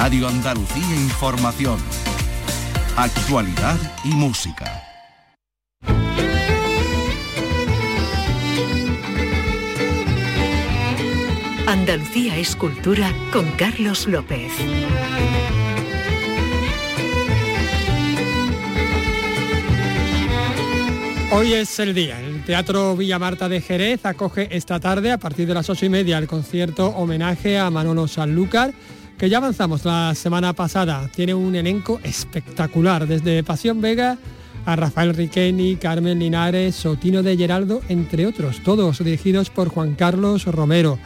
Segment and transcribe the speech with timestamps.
[0.00, 1.76] Radio Andalucía Información.
[2.96, 4.80] Actualidad y música.
[11.66, 14.52] Andalucía Escultura con Carlos López.
[21.32, 22.20] Hoy es el día.
[22.20, 25.88] El Teatro Villa Marta de Jerez acoge esta tarde, a partir de las ocho y
[25.88, 28.72] media, el concierto homenaje a Manolo Sanlúcar,
[29.18, 31.10] que ya avanzamos la semana pasada.
[31.14, 34.16] Tiene un elenco espectacular, desde Pasión Vega
[34.64, 40.44] a Rafael Riqueni, Carmen Linares, Sotino de Geraldo, entre otros, todos dirigidos por Juan Carlos
[40.44, 40.98] Romero.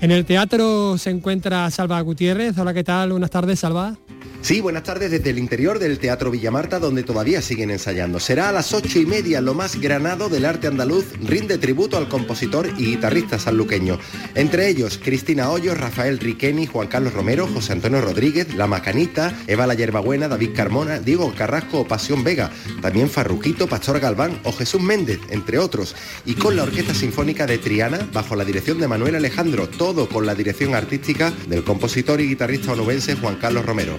[0.00, 2.56] En el teatro se encuentra Salva Gutiérrez.
[2.58, 3.10] Hola, ¿qué tal?
[3.10, 3.96] Buenas tardes, Salva.
[4.42, 8.20] Sí, buenas tardes desde el interior del Teatro Villamarta, donde todavía siguen ensayando.
[8.20, 12.08] Será a las ocho y media lo más granado del arte andaluz, rinde tributo al
[12.08, 13.98] compositor y guitarrista sanluqueño.
[14.36, 19.66] Entre ellos, Cristina Hoyos, Rafael Riqueni, Juan Carlos Romero, José Antonio Rodríguez, La Macanita, Eva
[19.66, 24.80] La Yerbabuena, David Carmona, Diego Carrasco o Pasión Vega, también Farruquito, Pastor Galván o Jesús
[24.80, 25.96] Méndez, entre otros.
[26.24, 30.24] Y con la Orquesta Sinfónica de Triana, bajo la dirección de Manuel Alejandro, todo con
[30.24, 33.98] la dirección artística del compositor y guitarrista onubense Juan Carlos Romero.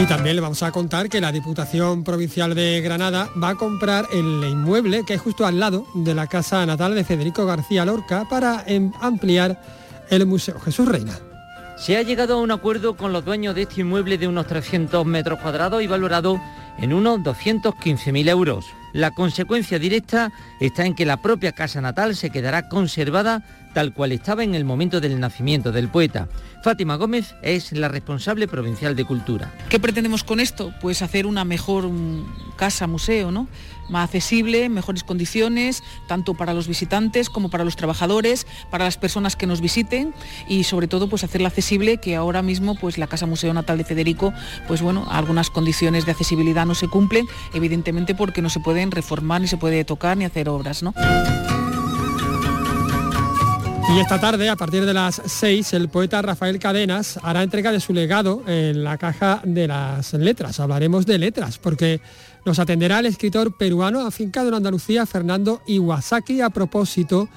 [0.00, 4.06] Y también le vamos a contar que la Diputación Provincial de Granada va a comprar
[4.12, 8.24] el inmueble que es justo al lado de la casa natal de Federico García Lorca
[8.30, 9.60] para em, ampliar
[10.08, 11.18] el Museo Jesús Reina.
[11.76, 15.04] Se ha llegado a un acuerdo con los dueños de este inmueble de unos 300
[15.04, 16.40] metros cuadrados y valorado
[16.78, 18.66] en unos 215.000 euros.
[18.92, 24.12] La consecuencia directa está en que la propia casa natal se quedará conservada tal cual
[24.12, 26.28] estaba en el momento del nacimiento del poeta.
[26.62, 29.52] Fátima Gómez es la responsable provincial de Cultura.
[29.68, 30.72] ¿Qué pretendemos con esto?
[30.80, 33.46] Pues hacer una mejor mm, casa museo, ¿no?
[33.88, 39.36] Más accesible, mejores condiciones, tanto para los visitantes como para los trabajadores, para las personas
[39.36, 40.12] que nos visiten
[40.48, 43.84] y sobre todo pues hacerla accesible que ahora mismo pues la Casa Museo Natal de
[43.84, 44.34] Federico,
[44.66, 49.40] pues bueno, algunas condiciones de accesibilidad no se cumplen, evidentemente porque no se pueden reformar,
[49.40, 50.92] ni se puede tocar, ni hacer obras, ¿no?
[53.90, 57.80] Y esta tarde, a partir de las 6, el poeta Rafael Cadenas hará entrega de
[57.80, 60.60] su legado en la caja de las letras.
[60.60, 62.02] Hablaremos de letras, porque
[62.44, 67.30] nos atenderá el escritor peruano afincado en Andalucía, Fernando Iwasaki, a propósito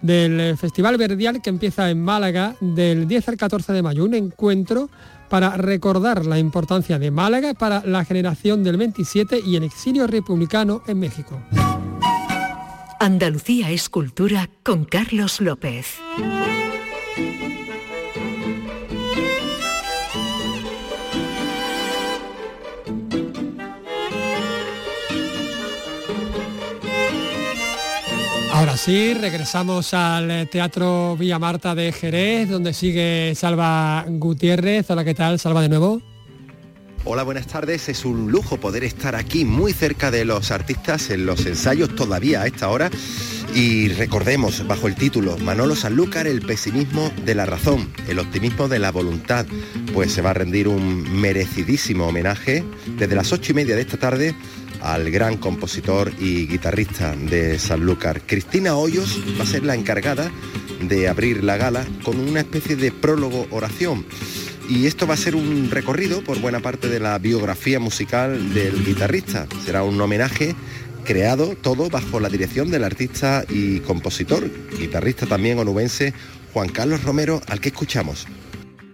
[0.00, 4.04] del Festival Verdial que empieza en Málaga del 10 al 14 de mayo.
[4.04, 4.88] Un encuentro
[5.28, 10.82] para recordar la importancia de Málaga para la generación del 27 y el exilio republicano
[10.86, 11.38] en México.
[13.00, 15.98] Andalucía es cultura con Carlos López.
[28.52, 34.90] Ahora sí, regresamos al Teatro Villa Marta de Jerez, donde sigue Salva Gutiérrez.
[34.90, 35.38] Hola, ¿qué tal?
[35.38, 36.02] Salva de nuevo.
[37.10, 37.88] Hola, buenas tardes.
[37.88, 42.42] Es un lujo poder estar aquí muy cerca de los artistas en los ensayos todavía
[42.42, 42.90] a esta hora.
[43.54, 48.78] Y recordemos, bajo el título Manolo Sanlúcar, el pesimismo de la razón, el optimismo de
[48.78, 49.46] la voluntad,
[49.94, 52.62] pues se va a rendir un merecidísimo homenaje
[52.98, 54.34] desde las ocho y media de esta tarde
[54.82, 58.20] al gran compositor y guitarrista de Sanlúcar.
[58.26, 60.30] Cristina Hoyos va a ser la encargada
[60.82, 64.04] de abrir la gala con una especie de prólogo oración.
[64.68, 68.84] Y esto va a ser un recorrido por buena parte de la biografía musical del
[68.84, 69.46] guitarrista.
[69.64, 70.54] Será un homenaje
[71.04, 74.44] creado todo bajo la dirección del artista y compositor,
[74.78, 76.12] guitarrista también onubense,
[76.52, 78.26] Juan Carlos Romero, al que escuchamos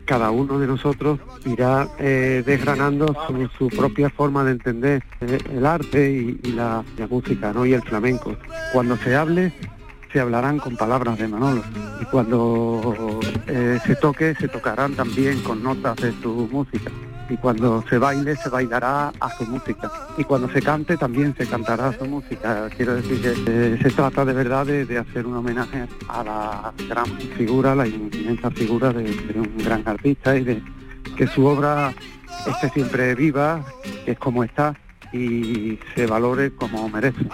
[0.05, 3.17] cada uno de nosotros irá eh, desgranando
[3.57, 7.65] su, propia forma de entender eh, el arte y, la, la, música ¿no?
[7.65, 8.37] y el flamenco.
[8.73, 9.53] Cuando se hable,
[10.15, 11.65] se hablarán con palabras de Manolo
[12.01, 16.89] y cuando eh, se toque, se tocarán también con notas de su música
[17.29, 21.49] y cuando se baile se bailará a su música y cuando se cante también se
[21.49, 22.69] cantará su música.
[22.77, 27.07] Quiero decir que eh, se trata de verdad de, hacer un homenaje a la gran
[27.37, 30.63] figura, la inmensa figura de, un gran artista y de
[31.17, 31.93] que su obra
[32.47, 33.65] esté siempre viva,
[34.05, 34.77] que es como está
[35.13, 37.27] y se valore como merece.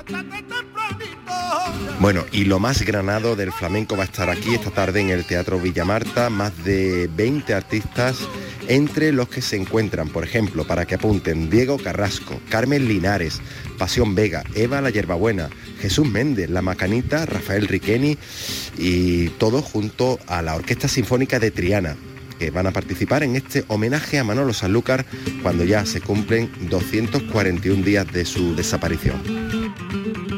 [2.01, 5.27] Bueno, y lo más granado del flamenco va a estar aquí esta tarde en el
[5.27, 8.27] Teatro Villamarta, más de 20 artistas,
[8.69, 13.43] entre los que se encuentran, por ejemplo, para que apunten, Diego Carrasco, Carmen Linares,
[13.77, 15.51] Pasión Vega, Eva La Yerbabuena,
[15.81, 18.17] Jesús Méndez, La Macanita, Rafael Riqueni
[18.79, 21.97] y todo junto a la Orquesta Sinfónica de Triana,
[22.39, 25.05] que van a participar en este homenaje a Manolo Sanlúcar
[25.43, 30.30] cuando ya se cumplen 241 días de su desaparición.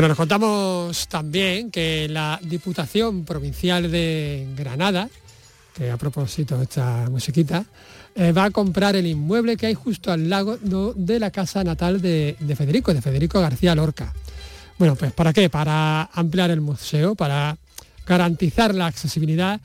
[0.00, 5.10] Bueno, nos contamos también que la Diputación Provincial de Granada,
[5.76, 7.66] que a propósito de esta musiquita,
[8.14, 10.58] eh, va a comprar el inmueble que hay justo al lado
[10.94, 14.14] de la casa natal de, de Federico, de Federico García Lorca.
[14.78, 15.50] Bueno, pues ¿para qué?
[15.50, 17.58] Para ampliar el museo, para
[18.06, 19.60] garantizar la accesibilidad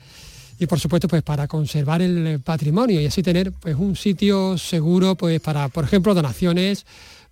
[0.58, 5.14] y por supuesto pues para conservar el patrimonio y así tener pues un sitio seguro
[5.14, 6.84] pues para por ejemplo donaciones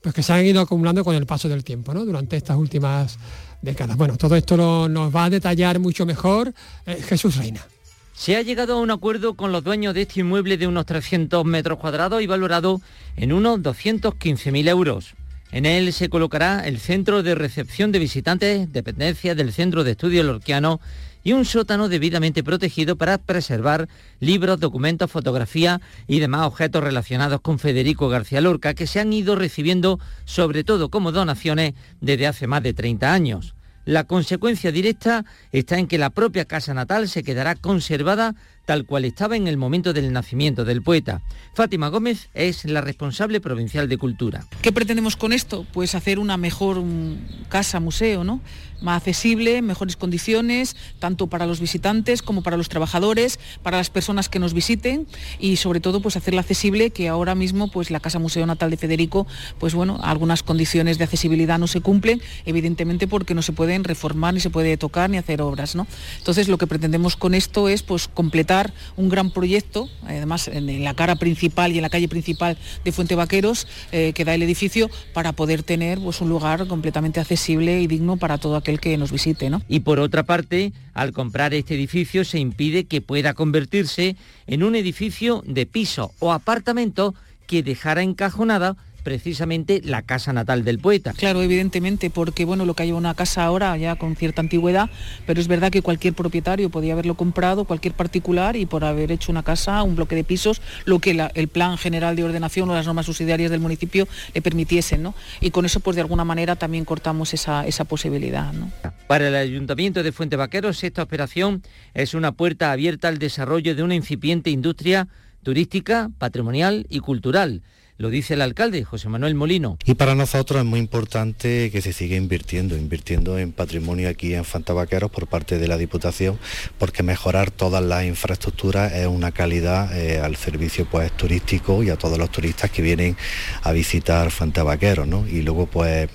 [0.05, 2.05] pues que se han ido acumulando con el paso del tiempo, ¿no?
[2.05, 3.19] Durante estas últimas
[3.63, 3.97] décadas.
[3.97, 6.53] Bueno, todo esto lo, nos va a detallar mucho mejor
[6.85, 7.67] eh, Jesús Reina.
[8.13, 11.43] Se ha llegado a un acuerdo con los dueños de este inmueble de unos 300
[11.47, 12.83] metros cuadrados y valorado
[13.17, 15.15] en unos 215.000 euros.
[15.53, 20.27] En él se colocará el centro de recepción de visitantes, dependencia del Centro de Estudios
[20.27, 20.83] Lorquiano
[21.25, 23.89] y un sótano debidamente protegido para preservar
[24.21, 29.35] libros, documentos, fotografías y demás objetos relacionados con Federico García Lorca que se han ido
[29.35, 33.55] recibiendo sobre todo como donaciones desde hace más de 30 años.
[33.87, 39.05] La consecuencia directa está en que la propia casa natal se quedará conservada tal cual
[39.05, 41.23] estaba en el momento del nacimiento del poeta.
[41.55, 44.47] Fátima Gómez es la responsable provincial de Cultura.
[44.63, 45.67] ¿Qué pretendemos con esto?
[45.73, 48.41] Pues hacer una mejor mm, casa museo, ¿no?
[48.85, 54.29] más accesible, mejores condiciones, tanto para los visitantes como para los trabajadores, para las personas
[54.29, 55.07] que nos visiten
[55.41, 58.77] y sobre todo pues hacerla accesible, que ahora mismo pues la Casa Museo Natal de
[58.77, 59.27] Federico,
[59.59, 64.35] pues bueno, algunas condiciones de accesibilidad no se cumplen, evidentemente porque no se pueden reformar,
[64.35, 65.87] ni se puede tocar, ni hacer obras, ¿no?
[66.19, 68.54] Entonces lo que pretendemos con esto es pues completar
[68.97, 73.15] un gran proyecto, además en la cara principal y en la calle principal de Fuente
[73.15, 77.87] Vaqueros, eh, que da el edificio, para poder tener pues, un lugar completamente accesible y
[77.87, 79.51] digno para todo aquel que nos visite.
[79.51, 79.63] ¿no?
[79.69, 84.17] Y por otra parte, al comprar este edificio se impide que pueda convertirse
[84.47, 87.15] en un edificio de piso o apartamento
[87.47, 91.13] que dejara encajonada precisamente la casa natal del poeta.
[91.13, 94.91] Claro, evidentemente, porque bueno, lo que hay una casa ahora ya con cierta antigüedad,
[95.27, 99.31] pero es verdad que cualquier propietario podía haberlo comprado, cualquier particular, y por haber hecho
[99.31, 102.87] una casa, un bloque de pisos, lo que el plan general de ordenación o las
[102.87, 105.15] normas subsidiarias del municipio le permitiesen, ¿no?
[105.41, 108.53] Y con eso, pues de alguna manera también cortamos esa, esa posibilidad.
[108.53, 108.73] ¿no?
[109.07, 111.63] Para el Ayuntamiento de Fuente Vaqueros, esta operación
[111.93, 115.09] es una puerta abierta al desarrollo de una incipiente industria
[115.43, 117.63] turística, patrimonial y cultural
[117.97, 119.79] lo dice el alcalde, José Manuel Molino.
[119.85, 124.45] Y para nosotros es muy importante que se siga invirtiendo, invirtiendo en patrimonio aquí en
[124.45, 126.39] Fantabaqueros por parte de la Diputación,
[126.79, 131.97] porque mejorar todas las infraestructuras es una calidad eh, al servicio pues, turístico y a
[131.97, 133.17] todos los turistas que vienen
[133.63, 135.07] a visitar Fantabaqueros.
[135.07, 135.27] ¿no?
[135.29, 136.09] Y luego, pues,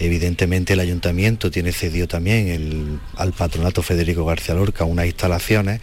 [0.00, 5.80] evidentemente el ayuntamiento tiene cedido también al patronato Federico García Lorca unas instalaciones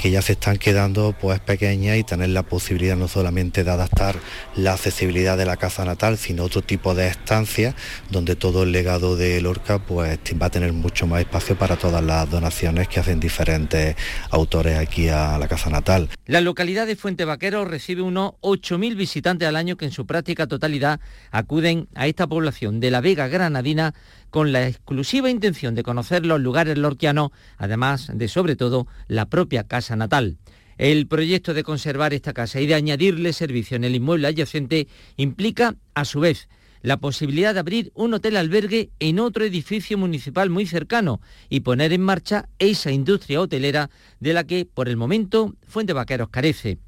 [0.00, 4.16] que ya se están quedando pues pequeñas y tener la posibilidad no solamente de adaptar
[4.56, 7.74] la accesibilidad de la casa natal, sino otro tipo de estancias
[8.10, 12.02] donde todo el legado de Lorca pues va a tener mucho más espacio para todas
[12.02, 13.94] las donaciones que hacen diferentes
[14.30, 16.08] autores aquí a la casa natal.
[16.24, 20.46] La localidad de Fuente Vaquero recibe unos 8.000 visitantes al año que en su práctica
[20.46, 21.00] totalidad
[21.30, 23.92] acuden a esta población de la Vega Granadina
[24.30, 29.64] con la exclusiva intención de conocer los lugares lorquianos, además de sobre todo la propia
[29.64, 30.38] casa natal.
[30.78, 35.76] El proyecto de conservar esta casa y de añadirle servicio en el inmueble adyacente implica,
[35.94, 36.48] a su vez,
[36.82, 41.20] la posibilidad de abrir un hotel albergue en otro edificio municipal muy cercano
[41.50, 46.30] y poner en marcha esa industria hotelera de la que, por el momento, Fuente Vaqueros
[46.30, 46.78] carece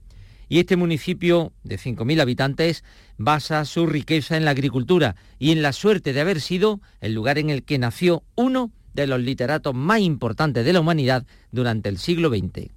[0.52, 2.84] y este municipio de 5.000 habitantes
[3.16, 7.38] basa su riqueza en la agricultura y en la suerte de haber sido el lugar
[7.38, 11.96] en el que nació uno de los literatos más importantes de la humanidad durante el
[11.96, 12.68] siglo XX.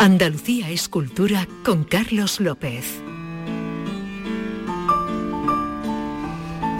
[0.00, 3.00] Andalucía es cultura con Carlos López.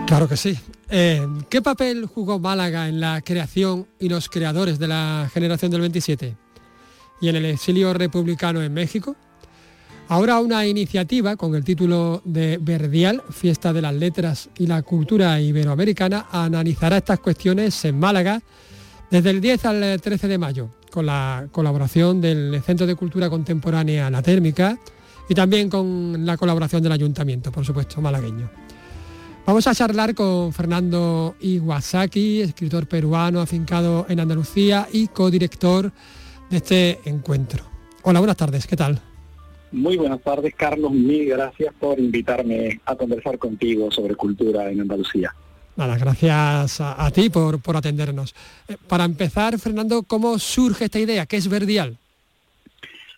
[0.08, 0.58] Claro que sí.
[0.90, 5.82] Eh, ¿Qué papel jugó Málaga en la creación y los creadores de la generación del
[5.82, 6.47] 27?
[7.20, 9.16] Y en el exilio republicano en México.
[10.08, 15.38] Ahora una iniciativa con el título de Verdial, Fiesta de las Letras y la Cultura
[15.38, 18.40] Iberoamericana, analizará estas cuestiones en Málaga
[19.10, 24.08] desde el 10 al 13 de mayo, con la colaboración del Centro de Cultura Contemporánea
[24.08, 24.78] La Térmica
[25.28, 28.50] y también con la colaboración del Ayuntamiento, por supuesto, malagueño.
[29.44, 35.92] Vamos a charlar con Fernando Iwasaki, escritor peruano afincado en Andalucía y codirector
[36.50, 37.64] de este encuentro.
[38.02, 39.00] Hola, buenas tardes, ¿qué tal?
[39.70, 40.92] Muy buenas tardes, Carlos.
[40.92, 45.34] Mil gracias por invitarme a conversar contigo sobre cultura en Andalucía.
[45.76, 48.34] Nada, gracias a, ti por, por atendernos.
[48.66, 51.26] Eh, para empezar, Fernando, ¿cómo surge esta idea?
[51.26, 51.96] ¿Qué es Verdial?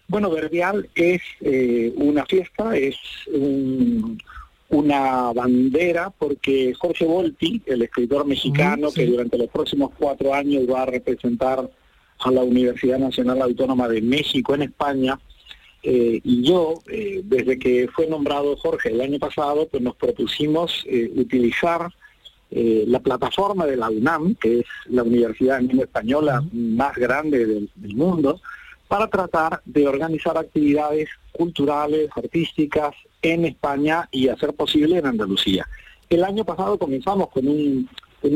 [0.08, 2.96] Bueno, Verdial es eh, una fiesta, es
[4.68, 10.82] una bandera, porque Jorge Volpi, el escritor mexicano que durante los próximos cuatro años va
[10.82, 11.70] a representar
[12.20, 15.18] a la Universidad Nacional Autónoma de México en España,
[15.82, 20.84] eh, y yo, eh, desde que fue nombrado Jorge el año pasado, pues nos propusimos
[21.16, 21.88] utilizar
[22.52, 28.40] la plataforma de la UNAM, que es la universidad española más grande del mundo,
[28.90, 35.64] para tratar de organizar actividades culturales, artísticas en España y hacer posible en Andalucía.
[36.08, 37.88] El año pasado comenzamos con un,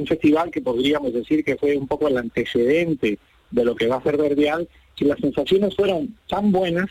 [0.07, 3.19] festival que podríamos decir que fue un poco el antecedente
[3.51, 6.87] de lo que va a ser Verdial, y las sensaciones fueron tan buenas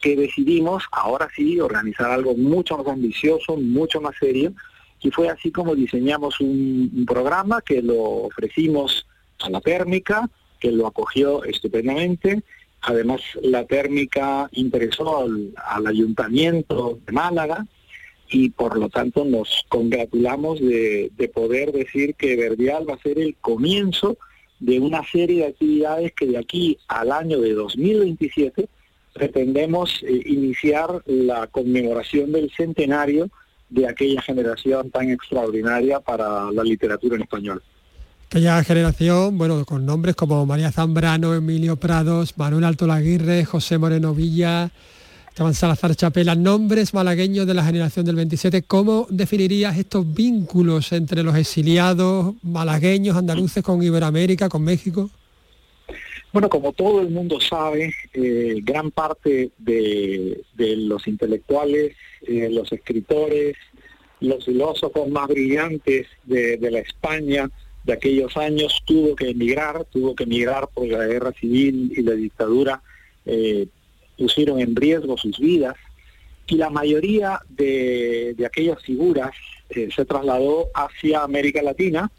[0.00, 4.52] que decidimos ahora sí organizar algo mucho más ambicioso, mucho más serio,
[5.00, 9.06] y fue así como diseñamos un programa que lo ofrecimos
[9.40, 10.28] a la térmica,
[10.60, 12.42] que lo acogió estupendamente,
[12.86, 17.66] Además, la térmica interesó al, ayuntamiento de Málaga
[18.28, 23.36] y por lo tanto nos congratulamos de, poder decir que Verdial va a ser el
[23.36, 24.18] comienzo
[24.64, 28.66] de una serie de actividades que de aquí al año de 2027
[29.12, 33.28] pretendemos eh, iniciar la conmemoración del centenario
[33.68, 37.62] de aquella generación tan extraordinaria para la literatura en español.
[38.26, 44.14] Aquella generación, bueno, con nombres como María Zambrano, Emilio Prados, Manuel Alto Laguirre, José Moreno
[44.14, 44.70] Villa,
[45.34, 48.62] Esteban Salazar Chapela, nombres malagueños de la generación del 27.
[48.62, 55.10] ¿Cómo definirías estos vínculos entre los exiliados malagueños, andaluces con Iberoamérica, con México?
[56.32, 61.96] Bueno, como todo el mundo sabe, eh, gran parte de, los intelectuales,
[62.28, 63.56] eh, los escritores,
[64.20, 67.50] los filósofos más brillantes de la España
[67.82, 72.12] de aquellos años tuvo que emigrar, tuvo que emigrar por la guerra civil y la
[72.12, 72.80] dictadura
[73.26, 73.66] eh,
[74.16, 75.76] pusieron en riesgo sus vidas
[76.46, 79.30] y la mayoría de, aquellas figuras
[79.70, 82.10] eh, se trasladó hacia América Latina,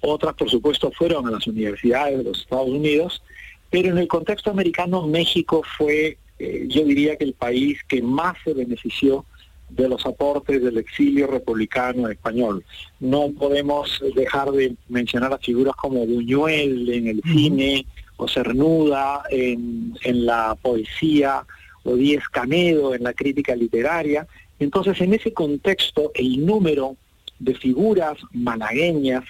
[0.00, 3.22] otras por supuesto fueron a las universidades de los Estados Unidos,
[3.70, 8.36] pero en el contexto americano México fue, eh, yo diría que el país que más
[8.44, 9.24] se benefició
[9.70, 12.64] de los aportes del exilio republicano español.
[13.00, 19.94] No podemos dejar de mencionar a figuras como Buñuel en el cine, o Cernuda en,
[20.02, 21.44] en la poesía,
[21.84, 24.26] o Díez Canedo en la crítica literaria.
[24.58, 26.96] Entonces, en ese contexto, el número
[27.38, 29.24] de figuras malagueñas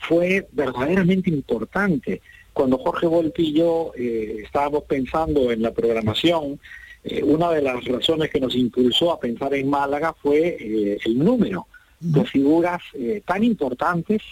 [0.00, 2.20] fue verdaderamente importante.
[2.52, 6.60] Cuando Jorge Volpi y yo eh, estábamos pensando en la programación,
[7.04, 11.18] eh, una de las razones que nos impulsó a pensar en Málaga fue eh, el
[11.18, 11.66] número
[12.00, 12.80] de figuras
[13.24, 14.22] tan importantes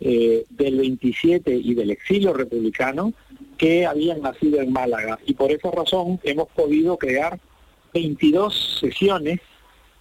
[0.00, 3.12] del 27 y del exilio republicano
[3.56, 5.18] que habían nacido en Málaga.
[5.26, 7.38] Y por esa razón hemos podido crear
[7.94, 9.40] 22 sesiones,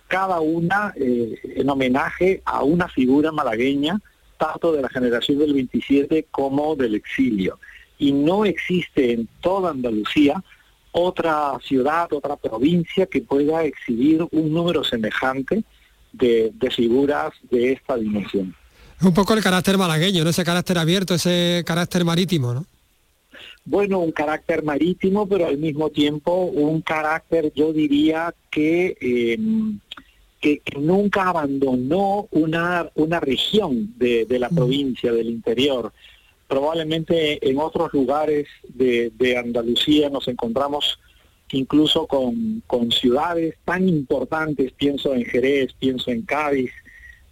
[0.07, 4.01] cada una en homenaje a una figura malagueña,
[4.37, 7.59] tanto de la generación del 27 como del exilio.
[7.97, 10.43] Y no existe en toda Andalucía
[10.91, 15.63] otra ciudad, otra provincia que pueda exhibir un número semejante
[16.11, 18.55] de, figuras de esta dimensión.
[19.03, 20.29] Un poco el carácter malagueño, ¿no?
[20.29, 22.65] Ese carácter abierto, ese carácter marítimo, ¿no?
[23.65, 29.79] Bueno, un carácter marítimo, pero al mismo tiempo un carácter, yo diría, que, em,
[30.41, 35.93] que, nunca abandonó una, una región de, de la provincia, del interior
[36.53, 40.99] probablemente en otros lugares de, Andalucía nos encontramos
[41.51, 46.71] incluso con, ciudades tan importantes, pienso en Jerez, pienso en Cádiz,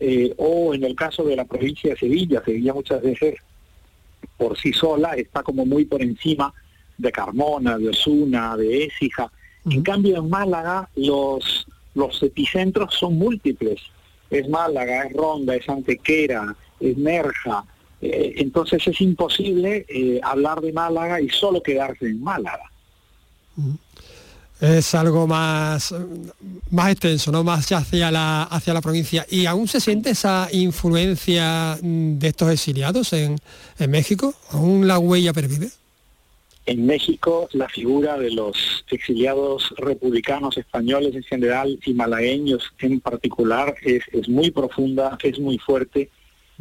[0.04, 3.36] eh, o en el caso de la provincia de Sevilla, Sevilla muchas veces
[4.36, 6.52] por sí sola está como muy por encima
[6.98, 9.32] de Carmona, de Osuna, de Écija.
[9.70, 13.80] En cambio en Málaga los, los epicentros son múltiples.
[14.32, 17.64] Es Málaga, es Ronda, es Antequera, es Nerja,
[18.02, 22.72] eh, entonces es imposible eh, hablar de Málaga y solo quedarse en Málaga.
[24.62, 25.94] Es algo más,
[26.70, 27.44] más extenso, ¿no?
[27.44, 29.26] Más hacia la, hacia la provincia.
[29.30, 33.38] ¿Y aún se siente esa influencia mm, de estos exiliados en,
[33.80, 34.36] en México?
[34.52, 35.70] ¿Aún la huella pervive?
[36.68, 43.74] En México la figura de los exiliados republicanos españoles en general y malagueños en particular
[43.82, 46.12] es, es muy profunda, es muy fuerte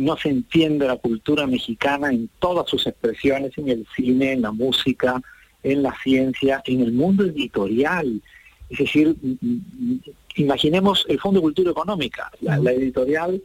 [0.00, 4.50] no se entiende la cultura mexicana en todas sus expresiones, en el cine, en la
[4.50, 5.20] música,
[5.62, 8.20] en la ciencia, en el mundo editorial.
[8.68, 9.16] Es decir,
[10.36, 13.42] imaginemos el Fondo de Cultura Económica, la, editorial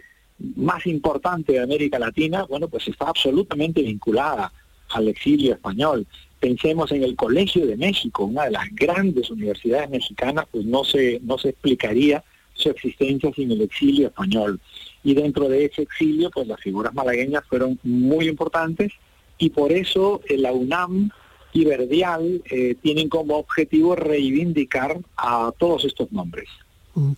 [0.56, 4.52] más importante de América Latina, bueno, pues está absolutamente vinculada
[4.90, 6.06] al exilio español.
[6.40, 11.20] Pensemos en el Colegio de México, una de las grandes universidades mexicanas, pues no se,
[11.24, 14.60] no se explicaría su existencia sin el exilio español.
[15.04, 18.92] Y dentro de ese exilio, pues las figuras malagueñas fueron muy importantes
[19.38, 21.12] y por eso eh, la UNAM
[21.56, 26.50] y Verdial eh, tienen como objetivo reivindicar a todos estos nombres.
[26.94, 27.14] Mm.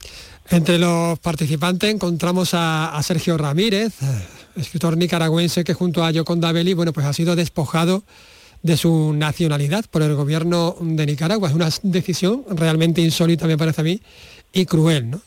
[0.52, 4.06] Entre los participantes encontramos a, Sergio Ramírez, eh,
[4.56, 8.04] escritor nicaragüense que junto a Yoconda Belli, bueno, pues ha sido despojado
[8.62, 11.50] de su nacionalidad por el gobierno de Nicaragua.
[11.50, 14.00] Es una decisión realmente insólita, me parece a mí,
[14.54, 15.22] y cruel, ¿no?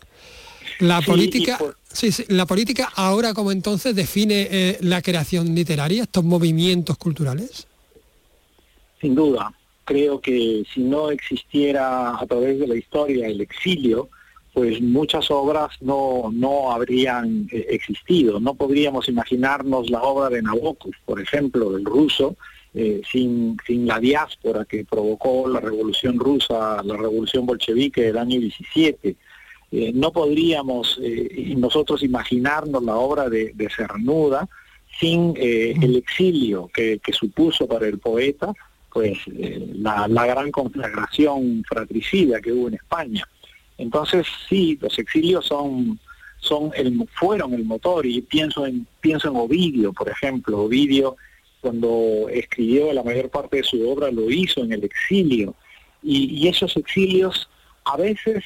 [0.79, 1.59] La política,
[1.93, 7.67] sí, la política ahora como entonces define eh, la creación literaria, estos movimientos culturales.
[9.01, 9.53] Sin duda,
[9.85, 14.09] creo que si no existiera a través de la historia el exilio,
[14.53, 18.41] pues muchas obras no, no habrían eh, existido.
[18.41, 22.37] No podríamos imaginarnos la obra de Nabokov, por ejemplo, del ruso,
[22.75, 28.39] eh, sin, sin la diáspora que provocó la revolución rusa, la revolución bolchevique del año
[28.39, 29.17] 17.
[29.73, 31.01] Eh, no podríamos
[31.57, 34.49] nosotros imaginarnos la obra de, Cernuda
[34.99, 38.53] sin el exilio que, que, supuso para el poeta
[38.93, 43.27] pues la, la gran conflagración fratricida que hubo en España.
[43.81, 45.99] Entonces, sí, los exilios son,
[46.39, 50.61] son el, fueron el motor y pienso en, pienso en Ovidio, por ejemplo.
[50.61, 51.17] Ovidio,
[51.63, 55.55] cuando escribió la mayor parte de su obra, lo hizo en el exilio.
[56.03, 57.49] Y, esos exilios
[57.87, 58.45] a veces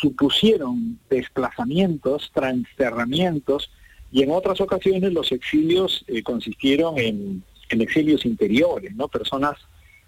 [0.00, 3.70] supusieron desplazamientos, transterramientos,
[4.12, 9.08] y en otras ocasiones los exilios eh, consistieron en, en, exilios interiores, ¿no?
[9.08, 9.56] Personas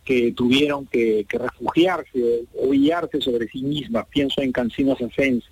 [0.04, 4.06] que tuvieron que, refugiarse o guiarse sobre sí mismas.
[4.06, 5.44] Pienso en Cancino Safens,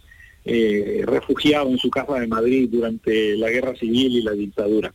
[0.44, 4.94] eh, refugiado en su casa de Madrid durante la guerra civil y la dictadura.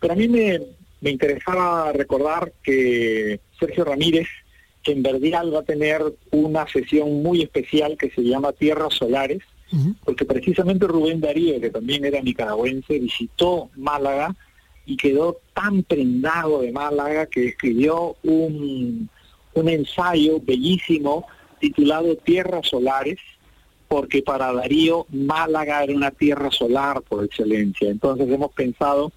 [0.00, 0.60] Pero a mí me,
[1.02, 4.26] interesaba recordar que Sergio Ramírez,
[4.82, 9.42] que en Verdial va a tener una sesión muy especial que se llama Tierras Solares,
[10.04, 14.34] porque precisamente Rubén Darío, que también era nicaragüense, visitó Málaga
[14.86, 19.08] y quedó tan prendado de Málaga que escribió un,
[19.54, 21.26] un ensayo bellísimo
[21.58, 23.18] titulado Tierras Solares,
[23.88, 27.88] porque para Darío Málaga era una tierra solar por excelencia.
[27.88, 29.12] Entonces hemos pensado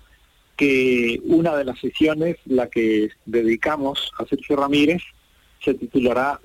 [0.55, 5.01] que una de las sesiones, la que dedicamos a Sergio Ramírez,
[5.63, 6.39] se titulará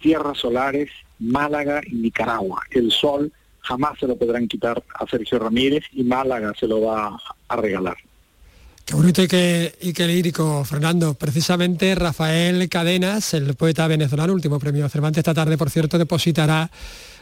[0.00, 2.62] Tierras Solares, Málaga y Nicaragua.
[2.70, 7.18] El sol jamás se lo podrán quitar a Sergio Ramírez y Málaga se lo va
[7.48, 7.96] a regalar.
[8.88, 11.12] Qué bonito y qué, y lírico, Fernando.
[11.12, 16.70] Precisamente Rafael Cadenas, el poeta venezolano, último premio Cervantes esta tarde, por cierto, depositará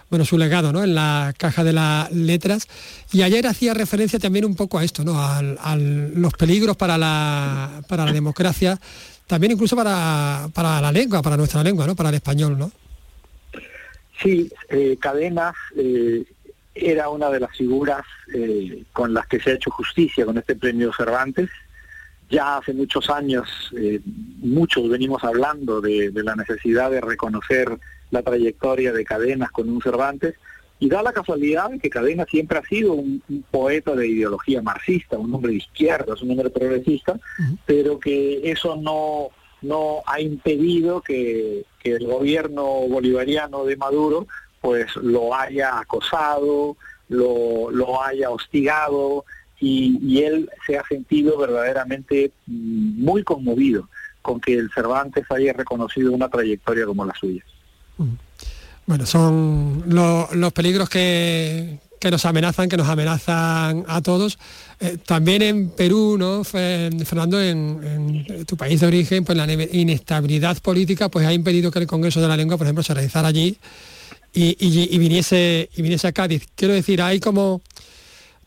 [0.09, 0.85] bueno, su legado ¿no?
[0.85, 2.69] en la caja de las letras.
[3.13, 5.21] Y ayer hacía referencia también un poco a esto, ¿no?
[5.21, 5.43] a,
[5.77, 8.79] los peligros para la, para la democracia,
[9.27, 11.97] también incluso para, para, la lengua, para nuestra lengua, ¿no?
[11.97, 12.57] para el español.
[12.57, 12.71] ¿no?
[14.23, 16.23] Sí, eh, Cadenas eh,
[16.77, 18.03] era una de las figuras
[18.35, 21.49] eh, con las que se ha hecho justicia con este premio Cervantes.
[22.29, 27.79] Ya hace muchos años, eh, muchos venimos hablando de, la necesidad de reconocer
[28.11, 30.35] la trayectoria de Cadenas con un Cervantes,
[30.79, 35.35] y da la casualidad que Cadenas siempre ha sido un, poeta de ideología marxista, un
[35.35, 37.19] hombre de izquierda, un hombre progresista,
[37.65, 39.29] pero que eso no,
[39.63, 44.27] no ha impedido que, que el gobierno bolivariano de Maduro
[44.67, 46.77] pues lo haya acosado,
[47.09, 49.25] lo, lo haya hostigado
[49.61, 53.89] y, él se ha sentido verdaderamente mm, muy conmovido
[54.23, 57.45] con que el Cervantes haya reconocido una trayectoria como la suya.
[58.87, 61.79] Bueno, son los peligros que,
[62.11, 64.37] nos amenazan, que nos amenazan a todos.
[64.81, 70.59] Eh, también en Perú, ¿no, Fernando, en, en, tu país de origen, pues la inestabilidad
[70.59, 73.57] política pues ha impedido que el Congreso de la Lengua, por ejemplo, se realizara allí
[74.37, 76.47] y, viniese, y viniese a Cádiz.
[76.55, 77.63] Quiero decir, hay como,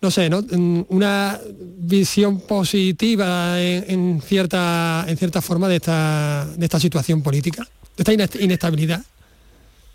[0.02, 0.44] no sé, ¿no?
[0.90, 1.40] una
[1.78, 8.40] visión positiva en, cierta, en cierta forma de esta, de esta situación política, de esta
[8.40, 9.02] inestabilidad.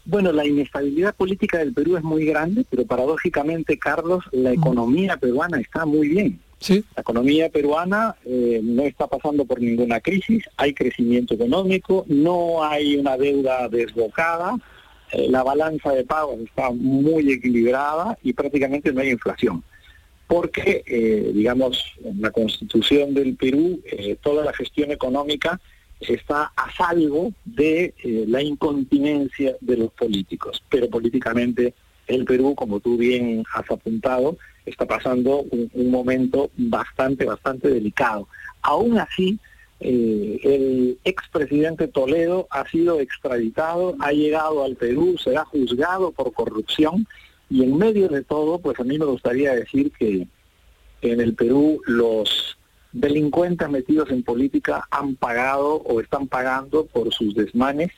[0.06, 5.58] Bueno, la inestabilidad política del Perú es muy grande, pero paradójicamente, Carlos, la economía peruana
[5.60, 6.40] está muy bien.
[6.58, 6.84] ¿Sí?
[6.96, 12.96] La economía peruana eh, no está pasando por ninguna crisis, hay crecimiento económico, no hay
[12.96, 14.56] una deuda desbocada,
[15.12, 19.62] eh, la balanza de pagos está muy equilibrada y prácticamente no hay inflación.
[20.26, 25.60] Porque, eh, digamos, en la constitución del Perú, eh, toda la gestión económica
[26.00, 27.94] está a salvo de
[28.26, 30.62] la incontinencia de los políticos.
[30.68, 31.74] Pero políticamente
[32.06, 34.36] el Perú, como tú bien has apuntado,
[34.66, 38.28] está pasando un, un momento bastante, bastante delicado.
[38.60, 39.38] Aún así,
[39.86, 47.06] eh, el expresidente Toledo ha sido extraditado, ha llegado al Perú, será juzgado por corrupción
[47.50, 50.26] y en medio de todo, pues a mí me gustaría decir que
[51.02, 52.56] en el Perú los
[52.92, 57.90] delincuentes metidos en política han pagado o están pagando por sus desmanes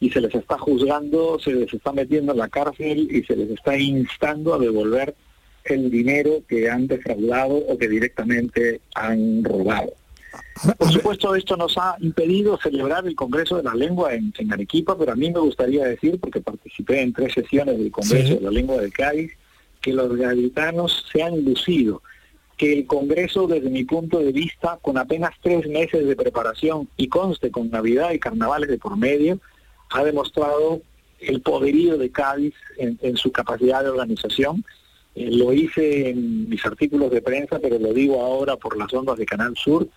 [0.00, 3.50] y se les está juzgando, se les está metiendo en la cárcel y se les
[3.50, 5.14] está instando a devolver
[5.62, 9.92] el dinero que han defraudado o que directamente han robado.
[10.78, 15.12] Por supuesto, esto nos ha impedido celebrar el Congreso de la Lengua en, Arequipa, pero
[15.12, 18.80] a mí me gustaría decir, porque participé en tres sesiones del Congreso de la Lengua
[18.80, 19.32] de Cádiz,
[19.80, 22.02] que los gaditanos se han lucido,
[22.58, 27.08] que el Congreso, desde mi punto de vista, con apenas tres meses de preparación y
[27.08, 29.38] conste con Navidad y carnavales de por medio,
[29.90, 30.82] ha demostrado
[31.20, 34.62] el poderío de Cádiz en, su capacidad de organización.
[35.14, 39.16] Eh, lo hice en mis artículos de prensa, pero lo digo ahora por las ondas
[39.16, 39.88] de Canal Sur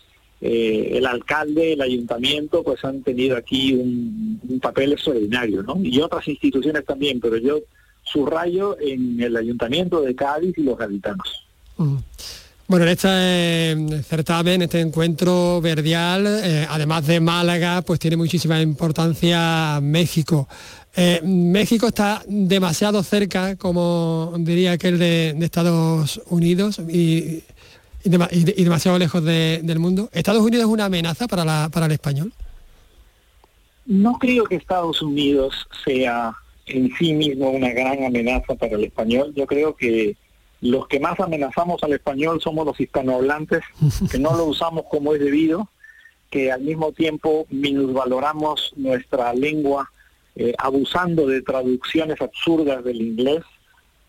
[0.46, 5.80] eh, el alcalde, el ayuntamiento, pues han tenido aquí un, papel extraordinario, ¿no?
[5.82, 7.60] Y otras instituciones también, pero yo
[8.04, 11.46] subrayo en el ayuntamiento de Cádiz y los gaditanos.
[11.78, 11.96] Mm.
[12.68, 19.80] Bueno, en este certamen, este encuentro verdial, eh, además de Málaga, pues tiene muchísima importancia
[19.82, 20.50] México.
[20.94, 27.44] Eh, México está demasiado cerca, como diría aquel de, de Estados Unidos, y
[28.04, 30.10] y, demasiado lejos del mundo.
[30.12, 32.34] ¿Estados Unidos es una amenaza para, la, para el español?
[33.86, 36.34] No creo que Estados Unidos sea
[36.66, 39.34] en sí mismo una gran amenaza para el español.
[39.36, 40.16] Yo creo que
[40.62, 43.64] los que más amenazamos al español somos los hispanohablantes,
[44.12, 45.70] que no lo usamos como es debido,
[46.30, 49.92] que al mismo tiempo minusvaloramos nuestra lengua
[50.36, 53.44] eh, abusando de traducciones absurdas del inglés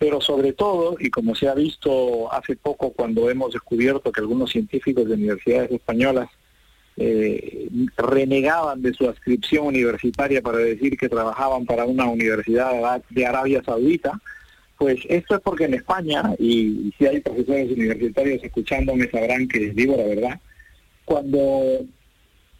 [0.04, 4.50] pero sobre todo, y como se ha visto hace poco cuando hemos descubierto que algunos
[4.50, 6.28] científicos de universidades españolas
[6.98, 13.62] eh, renegaban de su adscripción universitaria para decir que trabajaban para una universidad de Arabia
[13.64, 14.20] Saudita,
[14.76, 19.96] pues esto es porque en España, y, si hay profesores universitarios escuchándome sabrán que digo
[19.96, 20.40] la verdad,
[21.06, 21.38] cuando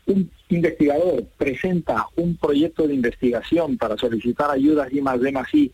[0.07, 5.71] un investigador presenta un proyecto de investigación para solicitar ayudas y más de más y